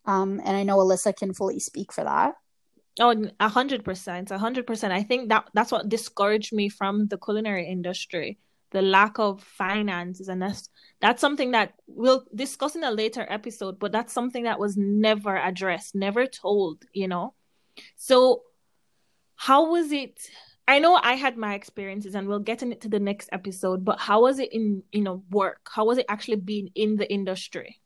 Um, 0.06 0.42
and 0.44 0.56
I 0.56 0.64
know 0.64 0.78
Alyssa 0.78 1.16
can 1.16 1.34
fully 1.34 1.60
speak 1.60 1.94
for 1.94 2.04
that. 2.04 2.36
Oh, 3.00 3.26
a 3.40 3.50
hundred 3.50 3.84
percent, 3.84 4.30
a 4.30 4.38
hundred 4.38 4.68
percent. 4.68 4.94
I 4.94 5.02
think 5.02 5.30
that 5.30 5.50
that's 5.54 5.72
what 5.72 5.90
discouraged 5.90 6.54
me 6.54 6.70
from 6.70 7.08
the 7.08 7.18
culinary 7.18 7.68
industry, 7.68 8.38
the 8.72 8.84
lack 8.84 9.18
of 9.18 9.42
finances, 9.42 10.28
and 10.28 10.40
that's 10.42 10.70
that's 11.02 11.20
something 11.20 11.52
that 11.52 11.74
we'll 11.88 12.24
discuss 12.36 12.76
in 12.76 12.84
a 12.84 12.92
later 12.92 13.26
episode. 13.30 13.80
But 13.80 13.92
that's 13.92 14.14
something 14.14 14.44
that 14.44 14.60
was 14.60 14.78
never 14.78 15.36
addressed, 15.36 15.96
never 15.96 16.28
told. 16.28 16.86
You 16.94 17.08
know, 17.08 17.34
so 17.96 18.44
how 19.36 19.72
was 19.72 19.92
it? 19.92 20.20
I 20.68 20.78
know 20.80 20.96
I 20.96 21.14
had 21.16 21.36
my 21.36 21.56
experiences, 21.56 22.14
and 22.14 22.28
we'll 22.28 22.40
get 22.40 22.62
into 22.62 22.90
the 22.90 23.00
next 23.00 23.28
episode. 23.32 23.84
But 23.84 24.00
how 24.00 24.22
was 24.22 24.38
it 24.38 24.54
in 24.54 24.84
you 24.92 25.02
know 25.02 25.24
work? 25.32 25.68
How 25.72 25.86
was 25.86 25.98
it 25.98 26.06
actually 26.10 26.38
being 26.38 26.70
in 26.76 26.98
the 26.98 27.12
industry? 27.12 27.80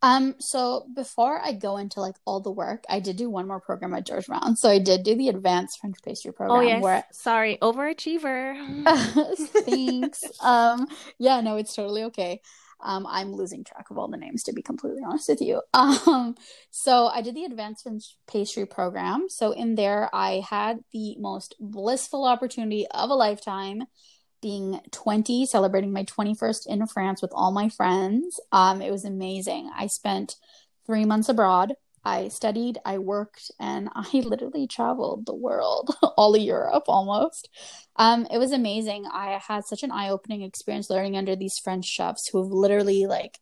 Um, 0.00 0.36
so 0.38 0.86
before 0.94 1.40
I 1.40 1.52
go 1.52 1.76
into 1.76 2.00
like 2.00 2.16
all 2.24 2.40
the 2.40 2.50
work, 2.50 2.84
I 2.88 3.00
did 3.00 3.16
do 3.16 3.28
one 3.28 3.48
more 3.48 3.60
program 3.60 3.94
at 3.94 4.06
George 4.06 4.26
Brown. 4.26 4.56
So 4.56 4.68
I 4.68 4.78
did 4.78 5.02
do 5.02 5.16
the 5.16 5.28
advanced 5.28 5.80
French 5.80 5.96
pastry 6.04 6.32
program. 6.32 6.58
Oh 6.58 6.62
yes, 6.62 6.82
where... 6.82 7.04
sorry, 7.12 7.58
overachiever. 7.60 8.84
Thanks. 9.64 10.22
um, 10.40 10.86
yeah, 11.18 11.40
no, 11.40 11.56
it's 11.56 11.74
totally 11.74 12.04
okay. 12.04 12.40
Um, 12.80 13.06
I'm 13.08 13.32
losing 13.32 13.64
track 13.64 13.90
of 13.90 13.98
all 13.98 14.06
the 14.06 14.16
names 14.16 14.44
to 14.44 14.52
be 14.52 14.62
completely 14.62 15.02
honest 15.04 15.28
with 15.28 15.40
you. 15.40 15.62
Um, 15.74 16.36
so 16.70 17.06
I 17.08 17.22
did 17.22 17.34
the 17.34 17.44
advanced 17.44 17.82
French 17.82 18.16
pastry 18.28 18.66
program. 18.66 19.26
So 19.28 19.52
in 19.52 19.74
there, 19.74 20.08
I 20.12 20.44
had 20.48 20.78
the 20.92 21.16
most 21.18 21.56
blissful 21.58 22.24
opportunity 22.24 22.86
of 22.88 23.10
a 23.10 23.14
lifetime 23.14 23.82
being 24.40 24.80
20, 24.90 25.46
celebrating 25.46 25.92
my 25.92 26.04
21st 26.04 26.66
in 26.66 26.86
France 26.86 27.22
with 27.22 27.32
all 27.34 27.52
my 27.52 27.68
friends. 27.68 28.40
Um, 28.52 28.80
it 28.80 28.90
was 28.90 29.04
amazing. 29.04 29.70
I 29.76 29.86
spent 29.86 30.36
three 30.86 31.04
months 31.04 31.28
abroad. 31.28 31.74
I 32.04 32.28
studied, 32.28 32.78
I 32.84 32.98
worked, 32.98 33.50
and 33.60 33.88
I 33.94 34.08
literally 34.12 34.66
traveled 34.66 35.26
the 35.26 35.34
world, 35.34 35.94
all 36.16 36.34
of 36.34 36.40
Europe 36.40 36.84
almost. 36.88 37.48
Um, 37.96 38.26
it 38.30 38.38
was 38.38 38.52
amazing. 38.52 39.06
I 39.12 39.40
had 39.46 39.64
such 39.64 39.82
an 39.82 39.90
eye 39.90 40.10
opening 40.10 40.42
experience 40.42 40.90
learning 40.90 41.16
under 41.16 41.36
these 41.36 41.58
French 41.58 41.84
chefs 41.84 42.28
who 42.28 42.42
have 42.42 42.50
literally 42.52 43.06
like 43.06 43.38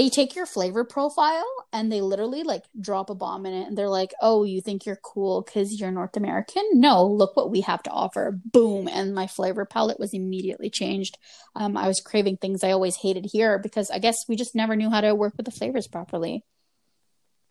they 0.00 0.08
take 0.08 0.34
your 0.34 0.46
flavor 0.46 0.82
profile 0.82 1.44
and 1.74 1.92
they 1.92 2.00
literally 2.00 2.42
like 2.42 2.64
drop 2.80 3.10
a 3.10 3.14
bomb 3.14 3.44
in 3.44 3.52
it 3.52 3.66
and 3.66 3.76
they're 3.76 3.86
like 3.86 4.14
oh 4.22 4.44
you 4.44 4.62
think 4.62 4.86
you're 4.86 4.96
cool 4.96 5.42
because 5.42 5.78
you're 5.78 5.90
north 5.90 6.16
american? 6.16 6.62
No 6.72 7.06
look 7.06 7.36
what 7.36 7.50
we 7.50 7.60
have 7.60 7.82
to 7.82 7.90
offer. 7.90 8.40
Boom 8.46 8.88
and 8.88 9.14
my 9.14 9.26
flavor 9.26 9.66
palette 9.66 10.00
was 10.00 10.14
immediately 10.14 10.70
changed. 10.70 11.18
Um, 11.54 11.76
i 11.76 11.86
was 11.86 12.00
craving 12.00 12.38
things 12.38 12.64
i 12.64 12.70
always 12.70 12.96
hated 12.96 13.26
here 13.30 13.58
because 13.58 13.90
i 13.90 13.98
guess 13.98 14.26
we 14.26 14.36
just 14.36 14.54
never 14.54 14.74
knew 14.74 14.88
how 14.88 15.02
to 15.02 15.14
work 15.14 15.34
with 15.36 15.44
the 15.44 15.52
flavors 15.52 15.86
properly. 15.86 16.44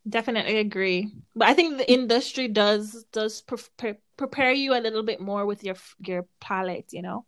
Definitely 0.08 0.58
agree. 0.58 1.12
But 1.36 1.50
i 1.50 1.54
think 1.54 1.78
the 1.78 1.92
industry 1.92 2.48
does 2.48 3.06
does 3.12 3.42
pre- 3.42 4.02
prepare 4.18 4.54
you 4.54 4.74
a 4.74 4.82
little 4.82 5.04
bit 5.04 5.22
more 5.22 5.46
with 5.46 5.64
your 5.64 5.76
your 6.00 6.26
palette 6.40 6.94
you 6.94 7.04
know 7.04 7.26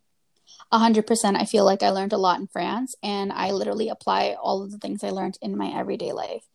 a 0.72 0.80
hundred 0.80 1.08
percent. 1.08 1.38
I 1.38 1.46
feel 1.46 1.66
like 1.66 1.84
I 1.84 1.90
learned 1.90 2.14
a 2.14 2.18
lot 2.18 2.40
in 2.40 2.48
France, 2.48 2.96
and 3.04 3.32
I 3.32 3.52
literally 3.52 3.90
apply 3.90 4.36
all 4.42 4.64
of 4.64 4.72
the 4.72 4.78
things 4.78 5.04
I 5.04 5.10
learned 5.10 5.38
in 5.42 5.58
my 5.58 5.68
everyday 5.68 6.12
life. 6.12 6.46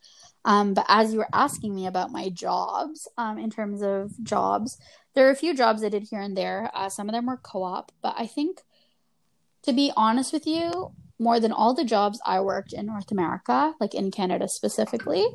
Um, 0.45 0.75
but 0.75 0.87
as 0.89 1.13
you 1.13 1.19
were 1.19 1.29
asking 1.33 1.75
me 1.75 1.87
about 1.87 2.13
my 2.13 2.29
jobs, 2.29 3.09
um, 3.19 3.37
in 3.37 3.51
terms 3.51 3.83
of 3.83 4.13
jobs, 4.23 4.79
there 5.15 5.27
are 5.27 5.33
a 5.33 5.37
few 5.37 5.55
jobs 5.55 5.83
I 5.83 5.89
did 5.89 6.05
here 6.05 6.21
and 6.21 6.37
there. 6.37 6.71
Uh, 6.73 6.89
some 6.89 7.09
of 7.09 7.15
them 7.15 7.27
were 7.27 7.37
co 7.37 7.65
op, 7.65 7.91
but 8.01 8.15
I 8.17 8.27
think, 8.27 8.63
to 9.65 9.73
be 9.73 9.93
honest 9.97 10.33
with 10.33 10.47
you, 10.47 10.93
more 11.19 11.41
than 11.41 11.53
all 11.53 11.75
the 11.75 11.85
jobs 11.85 12.21
I 12.25 12.41
worked 12.41 12.73
in 12.73 12.87
North 12.87 13.11
America, 13.11 13.75
like 13.81 13.95
in 13.95 14.11
Canada 14.11 14.49
specifically, 14.49 15.27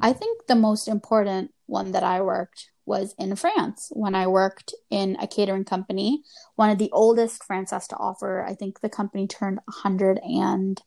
I 0.00 0.12
think 0.12 0.46
the 0.46 0.54
most 0.54 0.88
important 0.88 1.52
one 1.66 1.92
that 1.92 2.02
I 2.04 2.22
worked 2.22 2.70
was 2.86 3.14
in 3.18 3.34
France 3.36 3.88
when 3.92 4.14
I 4.14 4.26
worked 4.26 4.74
in 4.90 5.16
a 5.20 5.26
catering 5.26 5.64
company, 5.64 6.22
one 6.54 6.70
of 6.70 6.78
the 6.78 6.90
oldest 6.92 7.44
France 7.44 7.72
has 7.72 7.88
to 7.88 7.96
offer. 7.96 8.44
I 8.44 8.54
think 8.54 8.80
the 8.80 8.88
company 8.88 9.26
turned 9.26 9.58
100 9.64 10.18
and 10.22 10.80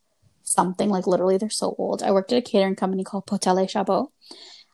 something, 0.43 0.89
like 0.89 1.07
literally, 1.07 1.37
they're 1.37 1.49
so 1.49 1.75
old. 1.77 2.01
I 2.01 2.11
worked 2.11 2.31
at 2.31 2.39
a 2.39 2.41
catering 2.41 2.75
company 2.75 3.03
called 3.03 3.27
Potel 3.27 3.67
Chabot. 3.67 4.07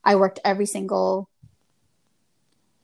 I 0.04 0.16
worked 0.16 0.40
every 0.46 0.68
single 0.68 1.30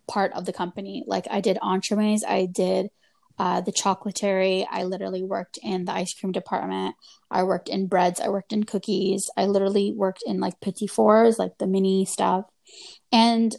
part 0.08 0.34
of 0.34 0.46
the 0.46 0.54
company. 0.54 1.04
Like 1.08 1.28
I 1.30 1.40
did 1.40 1.58
entremets, 1.62 2.24
I 2.28 2.46
did 2.46 2.90
uh, 3.38 3.62
the 3.62 3.72
chocolatier. 3.72 4.66
I 4.70 4.84
literally 4.84 5.24
worked 5.24 5.58
in 5.64 5.86
the 5.86 5.94
ice 5.94 6.14
cream 6.14 6.32
department. 6.32 6.96
I 7.30 7.44
worked 7.44 7.70
in 7.70 7.88
breads. 7.88 8.20
I 8.20 8.30
worked 8.30 8.54
in 8.54 8.66
cookies. 8.66 9.30
I 9.38 9.46
literally 9.46 9.92
worked 9.92 10.24
in 10.26 10.40
like 10.40 10.60
petit 10.62 10.88
fours, 10.88 11.40
like 11.40 11.58
the 11.58 11.68
mini 11.68 12.06
stuff. 12.06 12.46
And 13.12 13.56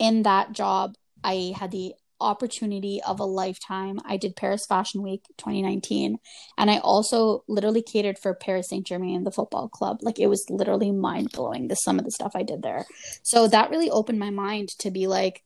in 0.00 0.24
that 0.24 0.52
job, 0.52 0.96
I 1.22 1.52
had 1.56 1.70
the 1.70 1.94
opportunity 2.20 3.00
of 3.06 3.20
a 3.20 3.24
lifetime. 3.24 3.98
I 4.04 4.16
did 4.16 4.34
Paris 4.34 4.66
Fashion 4.66 5.02
Week 5.02 5.22
2019, 5.38 6.18
and 6.58 6.70
I 6.70 6.78
also 6.78 7.44
literally 7.46 7.82
catered 7.82 8.18
for 8.18 8.34
Paris 8.34 8.68
Saint 8.70 8.86
Germain, 8.86 9.16
and 9.16 9.26
the 9.26 9.30
football 9.30 9.68
club. 9.68 9.98
Like 10.02 10.18
it 10.18 10.26
was 10.26 10.44
literally 10.50 10.90
mind 10.90 11.30
blowing 11.32 11.68
the 11.68 11.76
some 11.76 11.98
of 11.98 12.04
the 12.04 12.10
stuff 12.10 12.32
I 12.34 12.42
did 12.42 12.62
there. 12.62 12.86
So 13.22 13.46
that 13.48 13.70
really 13.70 13.90
opened 13.90 14.18
my 14.18 14.30
mind 14.30 14.70
to 14.80 14.90
be 14.90 15.06
like, 15.06 15.42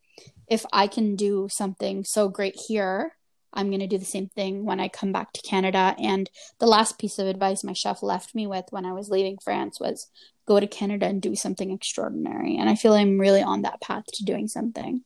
if 0.48 0.64
I 0.72 0.86
can 0.86 1.16
do 1.16 1.48
something 1.50 2.04
so 2.04 2.28
great 2.28 2.56
here, 2.68 3.16
I'm 3.54 3.68
going 3.68 3.80
to 3.80 3.86
do 3.86 3.98
the 3.98 4.04
same 4.04 4.28
thing 4.28 4.64
when 4.64 4.80
I 4.80 4.88
come 4.88 5.12
back 5.12 5.32
to 5.32 5.42
Canada. 5.42 5.94
And 5.98 6.28
the 6.58 6.66
last 6.66 6.98
piece 6.98 7.18
of 7.18 7.26
advice 7.26 7.64
my 7.64 7.72
chef 7.72 8.02
left 8.02 8.34
me 8.34 8.46
with 8.46 8.66
when 8.70 8.84
I 8.84 8.92
was 8.92 9.08
leaving 9.08 9.38
France 9.38 9.80
was 9.80 10.08
go 10.46 10.60
to 10.60 10.66
Canada 10.66 11.06
and 11.06 11.22
do 11.22 11.34
something 11.34 11.70
extraordinary. 11.70 12.56
And 12.56 12.68
I 12.68 12.74
feel 12.74 12.92
I'm 12.92 13.18
really 13.18 13.42
on 13.42 13.62
that 13.62 13.80
path 13.80 14.04
to 14.14 14.24
doing 14.24 14.48
something. 14.48 15.02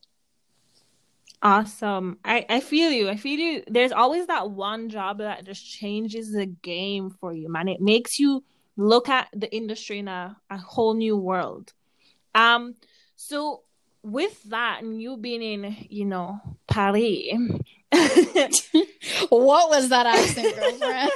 Awesome. 1.40 2.18
I, 2.24 2.44
I 2.48 2.60
feel 2.60 2.90
you. 2.90 3.08
I 3.08 3.16
feel 3.16 3.38
you. 3.38 3.62
There's 3.68 3.92
always 3.92 4.26
that 4.26 4.50
one 4.50 4.88
job 4.88 5.18
that 5.18 5.44
just 5.44 5.64
changes 5.64 6.32
the 6.32 6.46
game 6.46 7.10
for 7.20 7.32
you, 7.32 7.48
man. 7.48 7.68
It 7.68 7.80
makes 7.80 8.18
you 8.18 8.42
look 8.76 9.08
at 9.08 9.28
the 9.32 9.54
industry 9.54 10.00
in 10.00 10.08
a, 10.08 10.36
a 10.50 10.58
whole 10.58 10.94
new 10.94 11.16
world. 11.16 11.72
Um, 12.34 12.74
so 13.14 13.62
with 14.02 14.42
that 14.44 14.82
and 14.82 15.00
you 15.00 15.16
being 15.16 15.42
in, 15.42 15.76
you 15.90 16.06
know, 16.06 16.40
Paris. 16.78 18.70
what 19.30 19.68
was 19.68 19.88
that 19.88 20.06
accent, 20.06 20.54
girlfriend? 20.54 21.11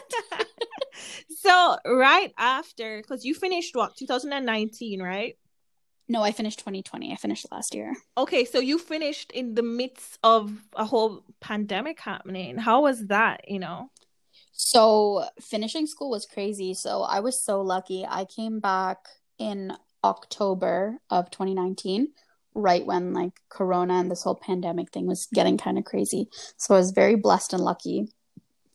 so 1.39 1.77
right 1.87 2.33
after, 2.37 3.01
because 3.01 3.25
you 3.25 3.33
finished 3.35 3.77
what, 3.77 3.97
2019, 3.97 5.01
right? 5.01 5.37
No, 6.09 6.23
I 6.23 6.33
finished 6.33 6.59
2020. 6.59 7.13
I 7.13 7.17
finished 7.17 7.47
last 7.53 7.77
year. 7.77 7.95
Okay, 8.19 8.45
so 8.45 8.59
you 8.59 8.77
finished 8.77 9.31
in 9.31 9.55
the 9.55 9.63
midst 9.63 10.19
of 10.25 10.53
a 10.75 10.85
whole 10.85 11.23
pandemic 11.41 12.01
happening. 12.01 12.59
How 12.59 12.83
was 12.83 13.07
that, 13.07 13.49
you 13.49 13.61
know? 13.61 13.91
So, 14.51 15.25
finishing 15.41 15.87
school 15.87 16.11
was 16.11 16.27
crazy. 16.27 16.75
So, 16.75 17.03
I 17.03 17.21
was 17.21 17.41
so 17.41 17.63
lucky. 17.63 18.05
I 18.05 18.25
came 18.25 18.59
back 18.59 18.99
in 19.39 19.73
October 20.03 20.99
of 21.09 21.31
2019, 21.31 22.09
right 22.55 22.85
when 22.85 23.13
like 23.13 23.33
Corona 23.49 23.95
and 23.95 24.11
this 24.11 24.23
whole 24.23 24.35
pandemic 24.35 24.91
thing 24.91 25.07
was 25.07 25.27
getting 25.33 25.59
kind 25.59 25.79
of 25.79 25.85
crazy. 25.85 26.29
So, 26.57 26.75
I 26.75 26.79
was 26.79 26.91
very 26.91 27.15
blessed 27.15 27.53
and 27.53 27.63
lucky 27.63 28.09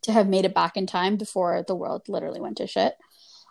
to 0.04 0.14
have 0.14 0.28
made 0.28 0.46
it 0.46 0.54
back 0.54 0.78
in 0.78 0.88
time 0.88 1.18
before 1.18 1.64
the 1.68 1.76
world 1.76 2.04
literally 2.08 2.40
went 2.40 2.58
to 2.58 2.68
shit. 2.68 2.96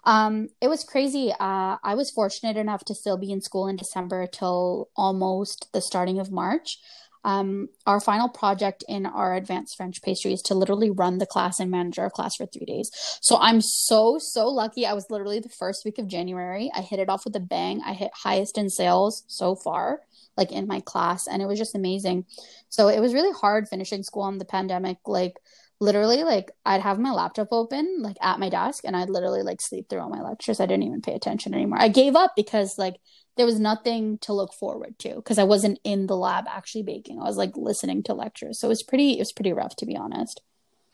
Um, 0.04 0.49
it 0.61 0.68
was 0.68 0.85
crazy. 0.85 1.33
Uh, 1.33 1.76
I 1.83 1.95
was 1.97 2.12
fortunate 2.12 2.56
enough 2.56 2.85
to 2.85 2.95
still 2.95 3.18
be 3.18 3.33
in 3.33 3.40
school 3.40 3.66
in 3.66 3.76
December 3.76 4.26
till 4.26 4.88
almost 4.97 5.68
the 5.73 5.83
starting 5.83 6.21
of 6.21 6.30
March. 6.30 6.78
Um, 7.25 7.71
our 7.88 8.00
final 8.00 8.28
project 8.28 8.85
in 8.88 9.04
our 9.04 9.35
advanced 9.35 9.76
French 9.76 10.00
pastry 10.00 10.33
is 10.33 10.40
to 10.42 10.54
literally 10.54 10.90
run 10.90 11.18
the 11.18 11.26
class 11.26 11.59
and 11.59 11.73
manage 11.73 11.99
our 11.99 12.09
class 12.09 12.37
for 12.37 12.47
three 12.47 12.66
days. 12.66 12.88
So 13.21 13.37
I'm 13.40 13.61
so, 13.61 14.18
so 14.21 14.47
lucky. 14.47 14.87
I 14.87 14.92
was 14.92 15.11
literally 15.11 15.40
the 15.40 15.49
first 15.49 15.85
week 15.85 15.99
of 15.99 16.06
January. 16.06 16.71
I 16.73 16.83
hit 16.83 17.00
it 17.00 17.09
off 17.09 17.25
with 17.25 17.35
a 17.35 17.40
bang. 17.40 17.83
I 17.85 17.95
hit 17.95 18.12
highest 18.14 18.56
in 18.56 18.71
sales 18.71 19.25
so 19.26 19.56
far, 19.56 20.02
like 20.37 20.52
in 20.52 20.66
my 20.66 20.81
class, 20.81 21.26
and 21.26 21.43
it 21.43 21.47
was 21.47 21.59
just 21.59 21.75
amazing. 21.75 22.26
So 22.69 22.88
it 22.88 23.00
was 23.00 23.14
really 23.14 23.33
hard 23.33 23.69
finishing 23.69 24.02
school 24.02 24.28
in 24.28 24.38
the 24.38 24.45
pandemic. 24.45 24.99
Like, 25.07 25.37
literally 25.81 26.25
like 26.25 26.50
I'd 26.64 26.81
have 26.81 26.99
my 26.99 27.11
laptop 27.11 27.49
open 27.52 27.99
like 28.00 28.16
at 28.23 28.40
my 28.40 28.49
desk 28.49 28.85
and 28.85 28.97
I'd 28.97 29.11
literally 29.11 29.43
like 29.43 29.61
sleep 29.61 29.88
through 29.88 30.00
all 30.00 30.09
my 30.09 30.23
lectures. 30.23 30.61
I 30.61 30.66
didn't 30.66 30.85
even 30.85 31.02
pay 31.02 31.14
attention 31.14 31.55
anymore. 31.55 31.78
I 31.81 31.88
gave 31.88 32.16
up 32.16 32.33
because 32.35 32.78
like 32.78 32.97
there 33.37 33.47
was 33.47 33.61
nothing 33.61 34.19
to 34.19 34.33
look 34.33 34.55
forward 34.55 34.99
to 35.00 35.16
because 35.16 35.38
I 35.38 35.45
wasn't 35.45 35.78
in 35.85 36.07
the 36.07 36.16
lab 36.16 36.47
actually 36.49 36.83
baking. 36.83 37.21
I 37.21 37.25
was 37.25 37.37
like 37.37 37.57
listening 37.57 38.02
to 38.05 38.14
lectures. 38.14 38.59
So 38.59 38.69
it 38.69 38.71
was 38.71 38.83
pretty 38.83 39.12
it 39.14 39.19
was 39.19 39.33
pretty 39.33 39.52
rough 39.52 39.76
to 39.76 39.87
be 39.87 39.97
honest. 39.97 40.40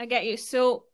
I 0.01 0.07
get 0.07 0.25
you. 0.25 0.37
So 0.37 0.85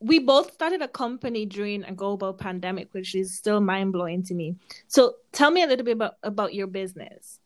we 0.00 0.18
both 0.18 0.52
started 0.52 0.80
a 0.82 0.88
company 0.88 1.46
during 1.46 1.84
a 1.84 1.92
global 1.92 2.32
pandemic, 2.32 2.92
which 2.92 3.14
is 3.14 3.36
still 3.36 3.60
mind 3.60 3.92
blowing 3.92 4.22
to 4.24 4.34
me. 4.34 4.56
So 4.88 5.14
tell 5.32 5.50
me 5.50 5.62
a 5.62 5.66
little 5.66 5.84
bit 5.84 5.92
about, 5.92 6.14
about 6.22 6.54
your 6.54 6.66
business. 6.66 7.38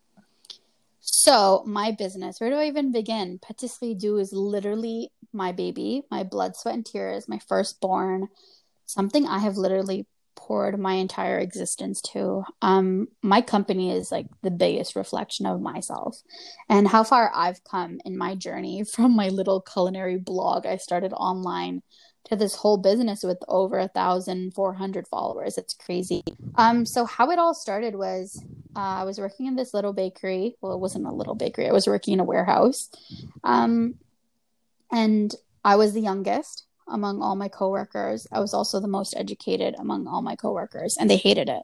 So, 1.28 1.62
my 1.66 1.90
business, 1.90 2.40
where 2.40 2.48
do 2.48 2.56
I 2.56 2.68
even 2.68 2.90
begin? 2.90 3.38
Patisserie 3.38 3.92
Doux 3.92 4.16
is 4.16 4.32
literally 4.32 5.12
my 5.30 5.52
baby, 5.52 6.04
my 6.10 6.22
blood, 6.22 6.56
sweat, 6.56 6.74
and 6.74 6.86
tears, 6.86 7.28
my 7.28 7.38
firstborn, 7.46 8.28
something 8.86 9.26
I 9.26 9.40
have 9.40 9.58
literally 9.58 10.06
poured 10.36 10.80
my 10.80 10.94
entire 10.94 11.38
existence 11.38 12.00
to. 12.12 12.44
Um, 12.62 13.08
my 13.22 13.42
company 13.42 13.92
is 13.92 14.10
like 14.10 14.24
the 14.42 14.50
biggest 14.50 14.96
reflection 14.96 15.44
of 15.44 15.60
myself 15.60 16.22
and 16.66 16.88
how 16.88 17.04
far 17.04 17.30
I've 17.34 17.62
come 17.62 18.00
in 18.06 18.16
my 18.16 18.34
journey 18.34 18.82
from 18.90 19.14
my 19.14 19.28
little 19.28 19.60
culinary 19.60 20.16
blog 20.16 20.64
I 20.64 20.78
started 20.78 21.12
online 21.12 21.82
to 22.24 22.36
this 22.36 22.54
whole 22.54 22.78
business 22.78 23.22
with 23.22 23.38
over 23.48 23.78
a 23.78 23.88
thousand 23.88 24.54
four 24.54 24.72
hundred 24.72 25.06
followers. 25.06 25.58
It's 25.58 25.74
crazy. 25.74 26.22
Um, 26.54 26.86
so 26.86 27.04
how 27.04 27.30
it 27.30 27.38
all 27.38 27.52
started 27.52 27.96
was 27.96 28.42
uh, 28.78 29.00
I 29.00 29.04
was 29.04 29.18
working 29.18 29.46
in 29.46 29.56
this 29.56 29.74
little 29.74 29.92
bakery. 29.92 30.54
Well, 30.60 30.72
it 30.72 30.78
wasn't 30.78 31.06
a 31.06 31.10
little 31.10 31.34
bakery. 31.34 31.68
I 31.68 31.72
was 31.72 31.88
working 31.88 32.14
in 32.14 32.20
a 32.20 32.24
warehouse, 32.24 32.88
um, 33.42 33.96
and 34.92 35.34
I 35.64 35.74
was 35.74 35.94
the 35.94 36.00
youngest 36.00 36.64
among 36.86 37.20
all 37.20 37.34
my 37.34 37.48
coworkers. 37.48 38.28
I 38.30 38.38
was 38.38 38.54
also 38.54 38.78
the 38.78 38.86
most 38.86 39.16
educated 39.16 39.74
among 39.78 40.06
all 40.06 40.22
my 40.22 40.36
coworkers, 40.36 40.96
and 40.96 41.10
they 41.10 41.16
hated 41.16 41.48
it. 41.48 41.62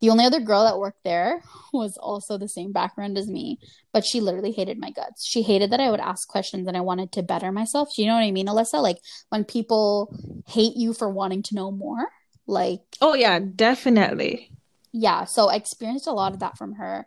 The 0.00 0.10
only 0.10 0.24
other 0.24 0.38
girl 0.38 0.62
that 0.64 0.78
worked 0.78 1.02
there 1.02 1.42
was 1.72 1.96
also 1.96 2.38
the 2.38 2.48
same 2.48 2.70
background 2.70 3.18
as 3.18 3.26
me, 3.26 3.58
but 3.92 4.04
she 4.04 4.20
literally 4.20 4.52
hated 4.52 4.78
my 4.78 4.90
guts. 4.90 5.26
She 5.26 5.42
hated 5.42 5.72
that 5.72 5.80
I 5.80 5.90
would 5.90 6.00
ask 6.00 6.28
questions 6.28 6.68
and 6.68 6.76
I 6.76 6.82
wanted 6.82 7.10
to 7.12 7.22
better 7.22 7.50
myself. 7.50 7.88
Do 7.96 8.02
you 8.02 8.08
know 8.08 8.14
what 8.14 8.22
I 8.22 8.30
mean, 8.30 8.46
Alyssa? 8.46 8.80
Like 8.82 8.98
when 9.30 9.44
people 9.44 10.14
hate 10.46 10.76
you 10.76 10.92
for 10.92 11.08
wanting 11.08 11.42
to 11.44 11.54
know 11.54 11.72
more, 11.72 12.10
like. 12.46 12.82
Oh, 13.00 13.14
yeah, 13.14 13.40
definitely. 13.40 14.52
Yeah. 14.98 15.26
So 15.26 15.50
I 15.50 15.56
experienced 15.56 16.06
a 16.06 16.12
lot 16.12 16.32
of 16.32 16.38
that 16.38 16.56
from 16.56 16.72
her. 16.74 17.06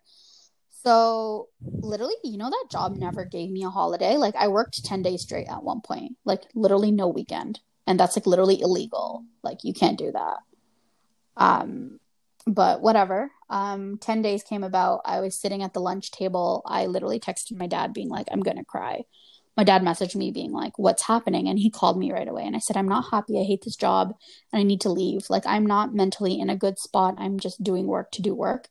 So 0.84 1.48
literally, 1.62 2.14
you 2.24 2.38
know, 2.38 2.50
that 2.52 2.68
job 2.72 2.96
never 2.96 3.26
gave 3.26 3.50
me 3.50 3.64
a 3.64 3.72
holiday. 3.72 4.16
Like 4.16 4.36
I 4.36 4.48
worked 4.48 4.86
10 4.86 5.02
days 5.02 5.24
straight 5.24 5.48
at 5.48 5.64
one 5.64 5.82
point, 5.82 6.16
like 6.24 6.44
literally 6.54 6.92
no 6.92 7.08
weekend. 7.08 7.62
And 7.88 8.00
that's 8.00 8.16
like 8.16 8.28
literally 8.28 8.62
illegal. 8.62 9.26
Like 9.44 9.64
you 9.64 9.74
can't 9.74 9.98
do 9.98 10.12
that. 10.12 10.38
Um, 11.36 12.00
but 12.46 12.82
whatever. 12.82 13.32
Um, 13.50 13.98
10 13.98 14.22
days 14.22 14.44
came 14.44 14.64
about. 14.64 15.02
I 15.04 15.22
was 15.22 15.40
sitting 15.40 15.64
at 15.64 15.74
the 15.74 15.82
lunch 15.82 16.12
table. 16.12 16.62
I 16.68 16.86
literally 16.86 17.20
texted 17.20 17.58
my 17.58 17.66
dad, 17.66 17.92
being 17.92 18.10
like, 18.10 18.28
I'm 18.32 18.42
going 18.42 18.58
to 18.58 18.66
cry. 18.66 19.02
My 19.60 19.66
dad 19.66 19.82
messaged 19.82 20.16
me, 20.16 20.32
being 20.32 20.54
like, 20.54 20.80
What's 20.80 21.06
happening? 21.06 21.50
And 21.50 21.60
he 21.60 21.70
called 21.70 22.00
me 22.00 22.14
right 22.14 22.30
away. 22.30 22.46
And 22.46 22.56
I 22.56 22.60
said, 22.60 22.78
I'm 22.78 22.88
not 22.88 23.12
happy. 23.12 23.38
I 23.38 23.44
hate 23.44 23.62
this 23.66 23.76
job 23.76 24.14
and 24.54 24.60
I 24.62 24.64
need 24.64 24.80
to 24.80 24.90
leave. 24.90 25.30
Like, 25.30 25.46
I'm 25.46 25.66
not 25.66 25.94
mentally 25.94 26.40
in 26.40 26.50
a 26.50 26.56
good 26.56 26.80
spot. 26.80 27.16
I'm 27.18 27.38
just 27.38 27.62
doing 27.62 27.86
work 27.86 28.10
to 28.12 28.22
do 28.22 28.34
work. 28.34 28.70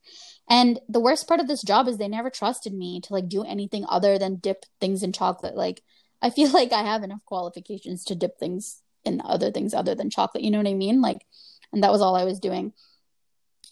And 0.49 0.80
the 0.88 0.99
worst 0.99 1.28
part 1.28 1.40
of 1.40 1.47
this 1.47 1.61
job 1.61 1.88
is 1.88 1.99
they 1.99 2.09
never 2.09 2.30
trusted 2.30 2.73
me 2.73 3.02
to 3.02 3.12
like 3.12 3.28
do 3.28 3.45
anything 3.45 3.85
other 3.87 4.18
than 4.18 4.37
dip 4.37 4.64
things 4.80 5.02
in 5.02 5.12
chocolate. 5.12 5.54
Like, 5.54 5.83
I 6.23 6.30
feel 6.30 6.50
like 6.54 6.73
I 6.73 6.80
have 6.85 7.02
enough 7.02 7.21
qualifications 7.26 8.02
to 8.04 8.14
dip 8.14 8.38
things 8.38 8.80
in 9.04 9.21
other 9.23 9.50
things 9.50 9.75
other 9.75 9.95
than 9.95 10.09
chocolate. 10.09 10.42
You 10.42 10.50
know 10.50 10.57
what 10.57 10.68
I 10.68 10.73
mean? 10.73 11.02
Like, 11.02 11.26
and 11.71 11.83
that 11.83 11.92
was 11.92 12.00
all 12.00 12.16
I 12.16 12.25
was 12.25 12.40
doing. 12.40 12.73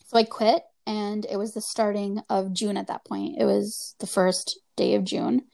So 0.09 0.19
I 0.19 0.25
quit, 0.25 0.63
and 0.87 1.25
it 1.25 1.39
was 1.39 1.55
the 1.55 1.63
starting 1.63 2.21
of 2.29 2.53
June 2.53 2.77
at 2.77 2.89
that 2.89 3.07
point. 3.07 3.37
It 3.39 3.47
was 3.47 3.95
the 4.01 4.07
first 4.07 4.61
day 4.77 4.97
of 4.97 5.05
June. 5.05 5.45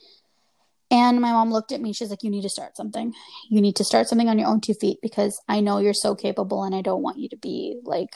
And 0.92 1.22
my 1.22 1.32
mom 1.32 1.50
looked 1.50 1.72
at 1.72 1.80
me. 1.80 1.94
She's 1.94 2.10
like, 2.10 2.22
You 2.22 2.30
need 2.30 2.42
to 2.42 2.50
start 2.50 2.76
something. 2.76 3.14
You 3.50 3.60
need 3.62 3.76
to 3.76 3.84
start 3.84 4.08
something 4.08 4.28
on 4.28 4.38
your 4.38 4.48
own 4.48 4.60
two 4.60 4.74
feet 4.74 4.98
because 5.02 5.40
I 5.48 5.60
know 5.60 5.78
you're 5.78 5.94
so 5.94 6.14
capable 6.14 6.62
and 6.62 6.74
I 6.74 6.82
don't 6.82 7.02
want 7.02 7.18
you 7.18 7.30
to 7.30 7.36
be 7.36 7.80
like 7.82 8.10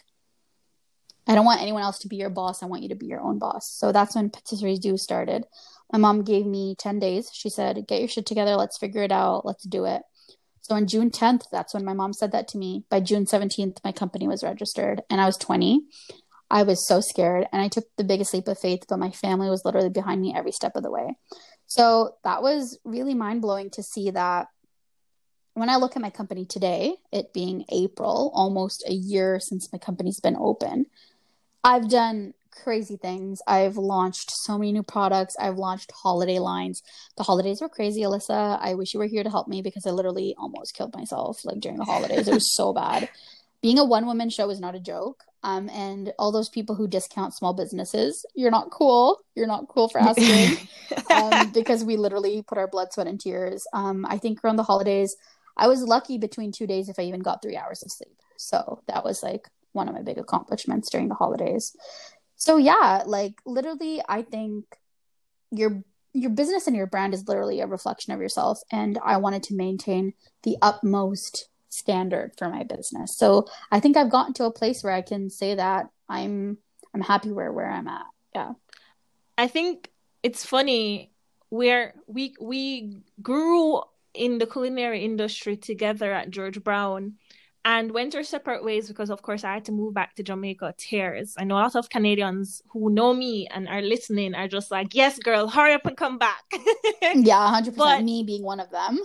I 1.27 1.35
don't 1.35 1.47
want 1.47 1.63
anyone 1.63 1.83
else 1.83 1.99
to 2.01 2.09
be 2.09 2.17
your 2.17 2.31
boss. 2.31 2.63
I 2.63 2.67
want 2.67 2.83
you 2.83 2.91
to 2.91 2.95
be 2.95 3.07
your 3.07 3.21
own 3.21 3.39
boss. 3.39 3.69
So 3.79 3.91
that's 3.91 4.15
when 4.15 4.31
Patisserie 4.31 4.79
Doux 4.79 4.97
started. 4.97 5.45
My 5.93 5.99
mom 5.99 6.23
gave 6.23 6.47
me 6.47 6.77
10 6.79 7.01
days. 7.01 7.31
She 7.33 7.49
said, 7.49 7.87
Get 7.89 7.99
your 7.99 8.09
shit 8.09 8.27
together. 8.27 8.57
Let's 8.57 8.79
figure 8.79 9.03
it 9.03 9.11
out. 9.11 9.45
Let's 9.45 9.65
do 9.65 9.87
it. 9.87 10.03
So 10.61 10.75
on 10.75 10.87
June 10.87 11.11
10th, 11.11 11.45
that's 11.51 11.73
when 11.73 11.85
my 11.85 11.95
mom 11.95 12.13
said 12.13 12.33
that 12.33 12.47
to 12.49 12.59
me. 12.59 12.85
By 12.91 13.01
June 13.01 13.25
17th, 13.25 13.79
my 13.85 13.93
company 13.93 14.29
was 14.29 14.43
registered 14.43 15.01
and 15.09 15.21
I 15.21 15.27
was 15.27 15.37
20. 15.39 15.81
I 16.51 16.63
was 16.63 16.87
so 16.87 17.01
scared 17.01 17.47
and 17.53 17.63
I 17.63 17.69
took 17.69 17.85
the 17.97 18.05
biggest 18.05 18.35
leap 18.35 18.49
of 18.49 18.59
faith, 18.59 18.85
but 18.89 18.99
my 18.99 19.11
family 19.11 19.49
was 19.49 19.63
literally 19.65 19.91
behind 19.91 20.21
me 20.21 20.35
every 20.37 20.53
step 20.53 20.73
of 20.77 20.83
the 20.83 20.91
way. 20.91 21.17
So 21.67 22.15
that 22.25 22.43
was 22.43 22.79
really 22.85 23.15
mind 23.15 23.43
blowing 23.43 23.71
to 23.71 23.83
see 23.83 24.11
that 24.11 24.49
when 25.55 25.71
I 25.71 25.77
look 25.77 25.97
at 25.97 26.03
my 26.03 26.11
company 26.11 26.45
today, 26.45 26.97
it 27.13 27.33
being 27.33 27.65
April, 27.71 28.31
almost 28.35 28.85
a 28.87 28.93
year 28.93 29.41
since 29.41 29.73
my 29.73 29.79
company's 29.79 30.21
been 30.21 30.37
open, 30.39 30.87
I've 31.65 31.89
done 31.89 32.35
crazy 32.51 32.97
things. 32.97 33.41
I've 33.47 33.77
launched 33.77 34.31
so 34.31 34.59
many 34.59 34.73
new 34.73 34.83
products. 34.83 35.35
I've 35.39 35.57
launched 35.57 35.93
holiday 35.93 36.39
lines. 36.39 36.83
The 37.17 37.23
holidays 37.23 37.61
were 37.61 37.69
crazy, 37.69 38.03
Alyssa. 38.03 38.59
I 38.61 38.75
wish 38.75 38.95
you 38.95 39.01
were 39.01 39.07
here 39.07 39.23
to 39.23 39.31
help 39.31 39.49
me 39.49 39.63
because 39.63 39.87
I 39.87 39.91
literally 39.91 40.35
almost 40.39 40.75
killed 40.75 40.95
myself 40.95 41.45
like 41.45 41.61
during 41.61 41.79
the 41.79 41.85
holidays. 41.85 42.29
it 42.29 42.35
was 42.35 42.55
so 42.55 42.73
bad. 42.73 43.09
Being 43.63 43.79
a 43.79 43.85
one 43.85 44.07
woman 44.07 44.31
show 44.31 44.51
is 44.51 44.61
not 44.61 44.75
a 44.75 44.81
joke. 44.81 45.25
Um, 45.47 45.69
and 45.69 46.13
all 46.19 46.33
those 46.33 46.49
people 46.49 46.75
who 46.75 46.89
discount 46.89 47.33
small 47.33 47.55
businesses, 47.55 48.27
you're 48.35 48.51
not 48.51 48.73
cool. 48.73 49.21
You're 49.37 49.47
not 49.47 49.69
cool 49.69 49.89
for 49.89 50.01
asking 50.01 50.69
um, 51.15 51.53
because 51.53 51.85
we 51.85 51.97
literally 51.97 52.43
put 52.43 52.59
our 52.59 52.67
blood, 52.67 52.93
sweat, 52.93 53.07
and 53.07 53.21
tears. 53.21 53.65
Um, 53.73 54.05
I 54.09 54.19
think 54.19 54.43
around 54.43 54.57
the 54.57 54.65
holidays, 54.65 55.17
I 55.57 55.69
was 55.69 55.85
lucky 55.85 56.19
between 56.19 56.51
two 56.51 56.67
days 56.67 56.89
if 56.89 56.99
I 56.99 57.03
even 57.03 57.21
got 57.21 57.43
three 57.43 57.57
hours 57.57 57.85
of 57.85 57.93
sleep. 57.93 58.17
So 58.37 58.83
that 58.89 59.05
was 59.05 59.23
like 59.23 59.49
one 59.71 59.87
of 59.87 59.95
my 59.95 60.03
big 60.03 60.19
accomplishments 60.19 60.91
during 60.91 61.09
the 61.09 61.15
holidays. 61.15 61.77
So 62.35 62.57
yeah, 62.57 63.05
like 63.07 63.35
literally, 63.47 64.03
I 64.09 64.23
think 64.23 64.65
your 65.53 65.85
your 66.13 66.31
business 66.31 66.67
and 66.67 66.75
your 66.75 66.89
brand 66.89 67.15
is 67.15 67.29
literally 67.29 67.61
a 67.61 67.69
reflection 67.69 68.13
of 68.13 68.21
yourself, 68.21 68.59
and 68.73 68.99
I 69.05 69.19
wanted 69.19 69.45
to 69.45 69.55
maintain 69.55 70.15
the 70.43 70.57
utmost 70.61 71.49
standard 71.69 72.33
for 72.39 72.49
my 72.49 72.65
business. 72.65 73.17
So 73.17 73.47
I 73.71 73.81
think 73.81 73.97
I've 73.97 74.11
gotten 74.11 74.35
to 74.35 74.45
a 74.45 74.53
place 74.53 74.83
where 74.83 74.93
I 74.93 75.03
can 75.03 75.31
say 75.31 75.55
that 75.55 75.87
I'm 76.09 76.59
I'm 76.95 77.01
happy 77.03 77.33
where 77.33 77.53
where 77.53 77.71
I'm 77.71 77.89
at. 77.89 78.07
Yeah. 78.35 78.53
I 79.39 79.49
think 79.49 79.91
it's 80.23 80.45
funny 80.45 81.13
where 81.51 81.95
we 82.07 82.35
we 82.41 83.03
grew 83.23 83.83
in 84.15 84.39
the 84.39 84.47
culinary 84.47 85.05
industry 85.05 85.57
together 85.57 86.13
at 86.13 86.31
George 86.31 86.63
Brown 86.63 87.15
and 87.65 87.91
went 87.91 88.15
our 88.15 88.23
separate 88.23 88.65
ways 88.65 88.89
because 88.89 89.11
of 89.11 89.21
course 89.23 89.45
I 89.45 89.53
had 89.55 89.65
to 89.67 89.73
move 89.73 89.93
back 89.93 90.15
to 90.15 90.23
Jamaica 90.23 90.75
tears. 90.79 91.35
I 91.37 91.45
know 91.45 91.57
a 91.57 91.67
lot 91.67 91.77
of 91.77 91.91
Canadians 91.91 92.63
who 92.71 92.91
know 92.91 93.13
me 93.13 93.49
and 93.49 93.69
are 93.69 93.83
listening 93.83 94.35
are 94.35 94.49
just 94.49 94.71
like, 94.71 94.95
Yes, 94.95 95.19
girl, 95.19 95.49
hurry 95.49 95.75
up 95.75 95.85
and 95.85 95.97
come 95.97 96.17
back. 96.17 96.45
yeah, 97.15 97.49
hundred 97.49 97.77
percent 97.77 98.05
me 98.05 98.23
being 98.23 98.43
one 98.43 98.61
of 98.61 98.71
them 98.71 99.01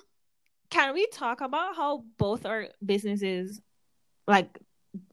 can 0.72 0.94
we 0.94 1.06
talk 1.08 1.42
about 1.42 1.76
how 1.76 2.04
both 2.18 2.46
our 2.46 2.70
businesses 2.84 3.62
like 4.28 4.58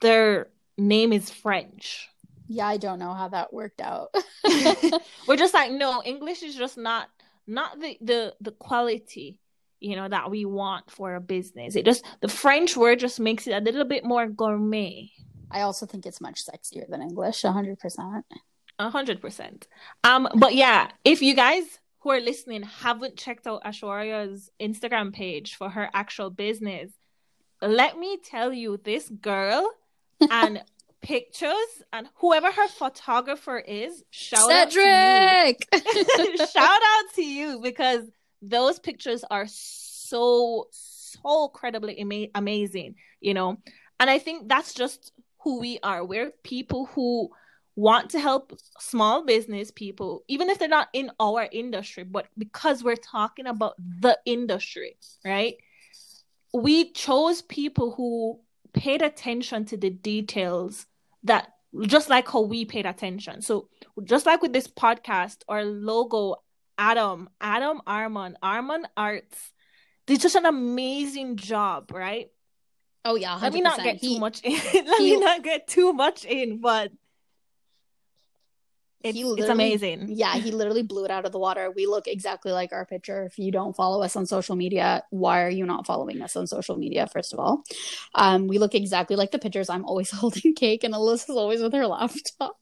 their 0.01 0.49
name 0.79 1.13
is 1.13 1.31
French? 1.31 2.09
Yeah, 2.47 2.67
I 2.67 2.79
don't 2.79 2.99
know 2.99 3.13
how 3.13 3.29
that 3.29 3.53
worked 3.53 3.83
out. 3.83 4.15
We're 5.27 5.37
just 5.37 5.53
like, 5.53 5.71
no, 5.71 6.03
English 6.05 6.43
is 6.43 6.55
just 6.55 6.79
not 6.79 7.09
not 7.47 7.81
the 7.81 7.99
the 8.01 8.35
the 8.41 8.53
quality, 8.53 9.41
you 9.81 9.97
know, 9.97 10.09
that 10.09 10.31
we 10.31 10.45
want 10.45 10.91
for 10.91 11.15
a 11.15 11.21
business. 11.21 11.77
It 11.77 11.85
just 11.85 12.05
the 12.21 12.29
French 12.29 12.77
word 12.77 13.01
just 13.01 13.21
makes 13.21 13.47
it 13.47 13.53
a 13.53 13.61
little 13.61 13.85
bit 13.85 14.05
more 14.05 14.27
gourmet. 14.27 15.11
I 15.51 15.63
also 15.63 15.87
think 15.87 16.07
it's 16.07 16.21
much 16.21 16.45
sexier 16.45 16.89
than 16.89 17.03
English, 17.03 17.43
hundred 17.43 17.79
percent. 17.79 18.25
A 18.79 18.91
hundred 18.91 19.21
percent. 19.21 19.67
Um, 20.05 20.29
but 20.37 20.55
yeah, 20.55 20.89
if 21.05 21.21
you 21.21 21.35
guys 21.35 21.81
who 22.01 22.11
are 22.11 22.21
listening 22.21 22.63
haven't 22.63 23.17
checked 23.17 23.47
out 23.47 23.65
Ashwarya's 23.65 24.51
Instagram 24.61 25.13
page 25.13 25.57
for 25.57 25.69
her 25.69 25.91
actual 25.93 26.31
business, 26.31 26.93
let 27.61 27.99
me 27.99 28.19
tell 28.23 28.53
you, 28.53 28.79
this 28.83 29.09
girl 29.09 29.71
and 30.31 30.63
pictures 31.01 31.83
and 31.93 32.09
whoever 32.17 32.51
her 32.51 32.69
photographer 32.69 33.59
is, 33.59 34.05
shout 34.11 34.49
Cedric! 34.49 35.67
out 35.73 35.83
to 35.83 35.99
you. 35.99 36.37
shout 36.53 36.81
out 36.83 37.15
to 37.15 37.25
you 37.25 37.61
because 37.61 38.05
those 38.43 38.79
pictures 38.79 39.25
are 39.31 39.47
so 39.49 40.67
so 40.71 41.47
incredibly 41.47 41.99
ama- 41.99 42.29
amazing, 42.35 42.95
you 43.21 43.35
know. 43.35 43.57
And 44.01 44.09
I 44.09 44.19
think 44.19 44.49
that's 44.49 44.75
just 44.75 45.13
who 45.41 45.61
we 45.61 45.81
are. 45.83 46.05
We're 46.05 46.31
people 46.45 46.87
who 46.87 47.31
want 47.79 48.11
to 48.11 48.19
help 48.19 48.59
small 48.81 49.25
business 49.25 49.71
people, 49.71 50.25
even 50.27 50.51
if 50.51 50.59
they're 50.59 50.67
not 50.67 50.89
in 50.93 51.13
our 51.21 51.49
industry, 51.53 52.03
but 52.03 52.27
because 52.37 52.83
we're 52.83 52.97
talking 52.97 53.47
about 53.47 53.75
the 53.79 54.19
industry, 54.27 54.97
right? 55.25 55.55
We 56.53 56.91
chose 56.91 57.41
people 57.41 57.93
who 57.93 58.41
paid 58.73 59.01
attention 59.01 59.65
to 59.67 59.77
the 59.77 59.91
details 59.91 60.87
that 61.23 61.53
just 61.83 62.11
like 62.11 62.27
how 62.29 62.41
we 62.41 62.65
paid 62.65 62.85
attention. 62.85 63.43
So 63.43 63.69
just 64.03 64.27
like 64.27 64.43
with 64.43 64.53
this 64.53 64.67
podcast, 64.67 65.43
our 65.49 65.65
logo, 65.65 66.35
Adam, 66.79 67.29
Adam 67.41 67.81
Armand, 67.87 68.39
Armand 68.43 68.89
Arts, 68.97 69.53
did 70.05 70.21
such 70.21 70.35
an 70.35 70.47
amazing 70.47 71.37
job, 71.37 71.93
right? 71.93 72.27
Oh 73.05 73.15
yeah, 73.15 73.39
100%. 73.39 73.43
let 73.43 73.53
me 73.53 73.61
not 73.61 73.83
get 73.85 73.97
he, 73.99 74.15
too 74.15 74.21
much 74.21 74.41
in. 74.43 74.53
let 74.75 75.01
he, 75.01 75.15
me 75.15 75.21
not 75.21 75.45
get 75.45 75.69
too 75.69 75.93
much 75.93 76.25
in, 76.25 76.61
but 76.61 76.91
it's, 79.05 79.19
it's 79.19 79.49
amazing. 79.49 80.07
Yeah, 80.11 80.35
he 80.35 80.51
literally 80.51 80.83
blew 80.83 81.05
it 81.05 81.11
out 81.11 81.25
of 81.25 81.33
the 81.33 81.39
water. 81.39 81.71
We 81.71 81.87
look 81.87 82.09
exactly 82.09 82.51
like 82.51 82.73
our 82.73 82.85
picture. 82.85 83.25
If 83.25 83.39
you 83.39 83.53
don't 83.53 83.77
follow 83.77 84.03
us 84.03 84.17
on 84.17 84.27
social 84.27 84.57
media, 84.57 85.05
why 85.11 85.43
are 85.43 85.51
you 85.51 85.67
not 85.67 85.87
following 85.87 86.21
us 86.21 86.35
on 86.35 86.47
social 86.47 86.77
media, 86.77 87.07
first 87.07 87.33
of 87.33 87.39
all? 87.39 87.63
Um, 88.15 88.49
we 88.49 88.59
look 88.59 88.75
exactly 88.75 89.17
like 89.17 89.31
the 89.31 89.39
pictures. 89.39 89.71
I'm 89.71 89.85
always 89.85 90.11
holding 90.13 90.55
cake, 90.55 90.83
and 90.85 90.95
Alyssa's 90.95 91.31
always 91.31 91.63
with 91.63 91.73
her 91.75 91.87
laptop. 91.87 92.57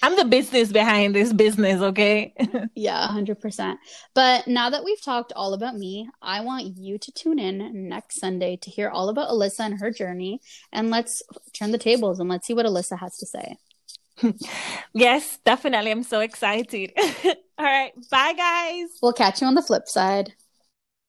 I'm 0.00 0.16
the 0.16 0.24
business 0.24 0.70
behind 0.70 1.14
this 1.14 1.32
business, 1.32 1.80
okay? 1.80 2.32
yeah, 2.74 3.08
100%. 3.08 3.76
But 4.14 4.46
now 4.46 4.70
that 4.70 4.84
we've 4.84 5.02
talked 5.02 5.32
all 5.34 5.54
about 5.54 5.76
me, 5.76 6.08
I 6.22 6.40
want 6.42 6.76
you 6.76 6.98
to 6.98 7.12
tune 7.12 7.38
in 7.40 7.88
next 7.88 8.20
Sunday 8.20 8.56
to 8.58 8.70
hear 8.70 8.90
all 8.90 9.08
about 9.08 9.30
Alyssa 9.30 9.60
and 9.60 9.80
her 9.80 9.90
journey. 9.90 10.40
And 10.72 10.90
let's 10.90 11.22
turn 11.52 11.72
the 11.72 11.78
tables 11.78 12.20
and 12.20 12.28
let's 12.28 12.46
see 12.46 12.54
what 12.54 12.66
Alyssa 12.66 12.98
has 12.98 13.16
to 13.18 13.26
say. 13.26 13.56
yes, 14.94 15.38
definitely. 15.44 15.90
I'm 15.90 16.02
so 16.02 16.20
excited. 16.20 16.92
All 17.58 17.64
right. 17.64 17.92
Bye, 18.10 18.32
guys. 18.34 18.88
We'll 19.02 19.12
catch 19.12 19.40
you 19.40 19.46
on 19.46 19.54
the 19.54 19.62
flip 19.62 19.88
side. 19.88 20.34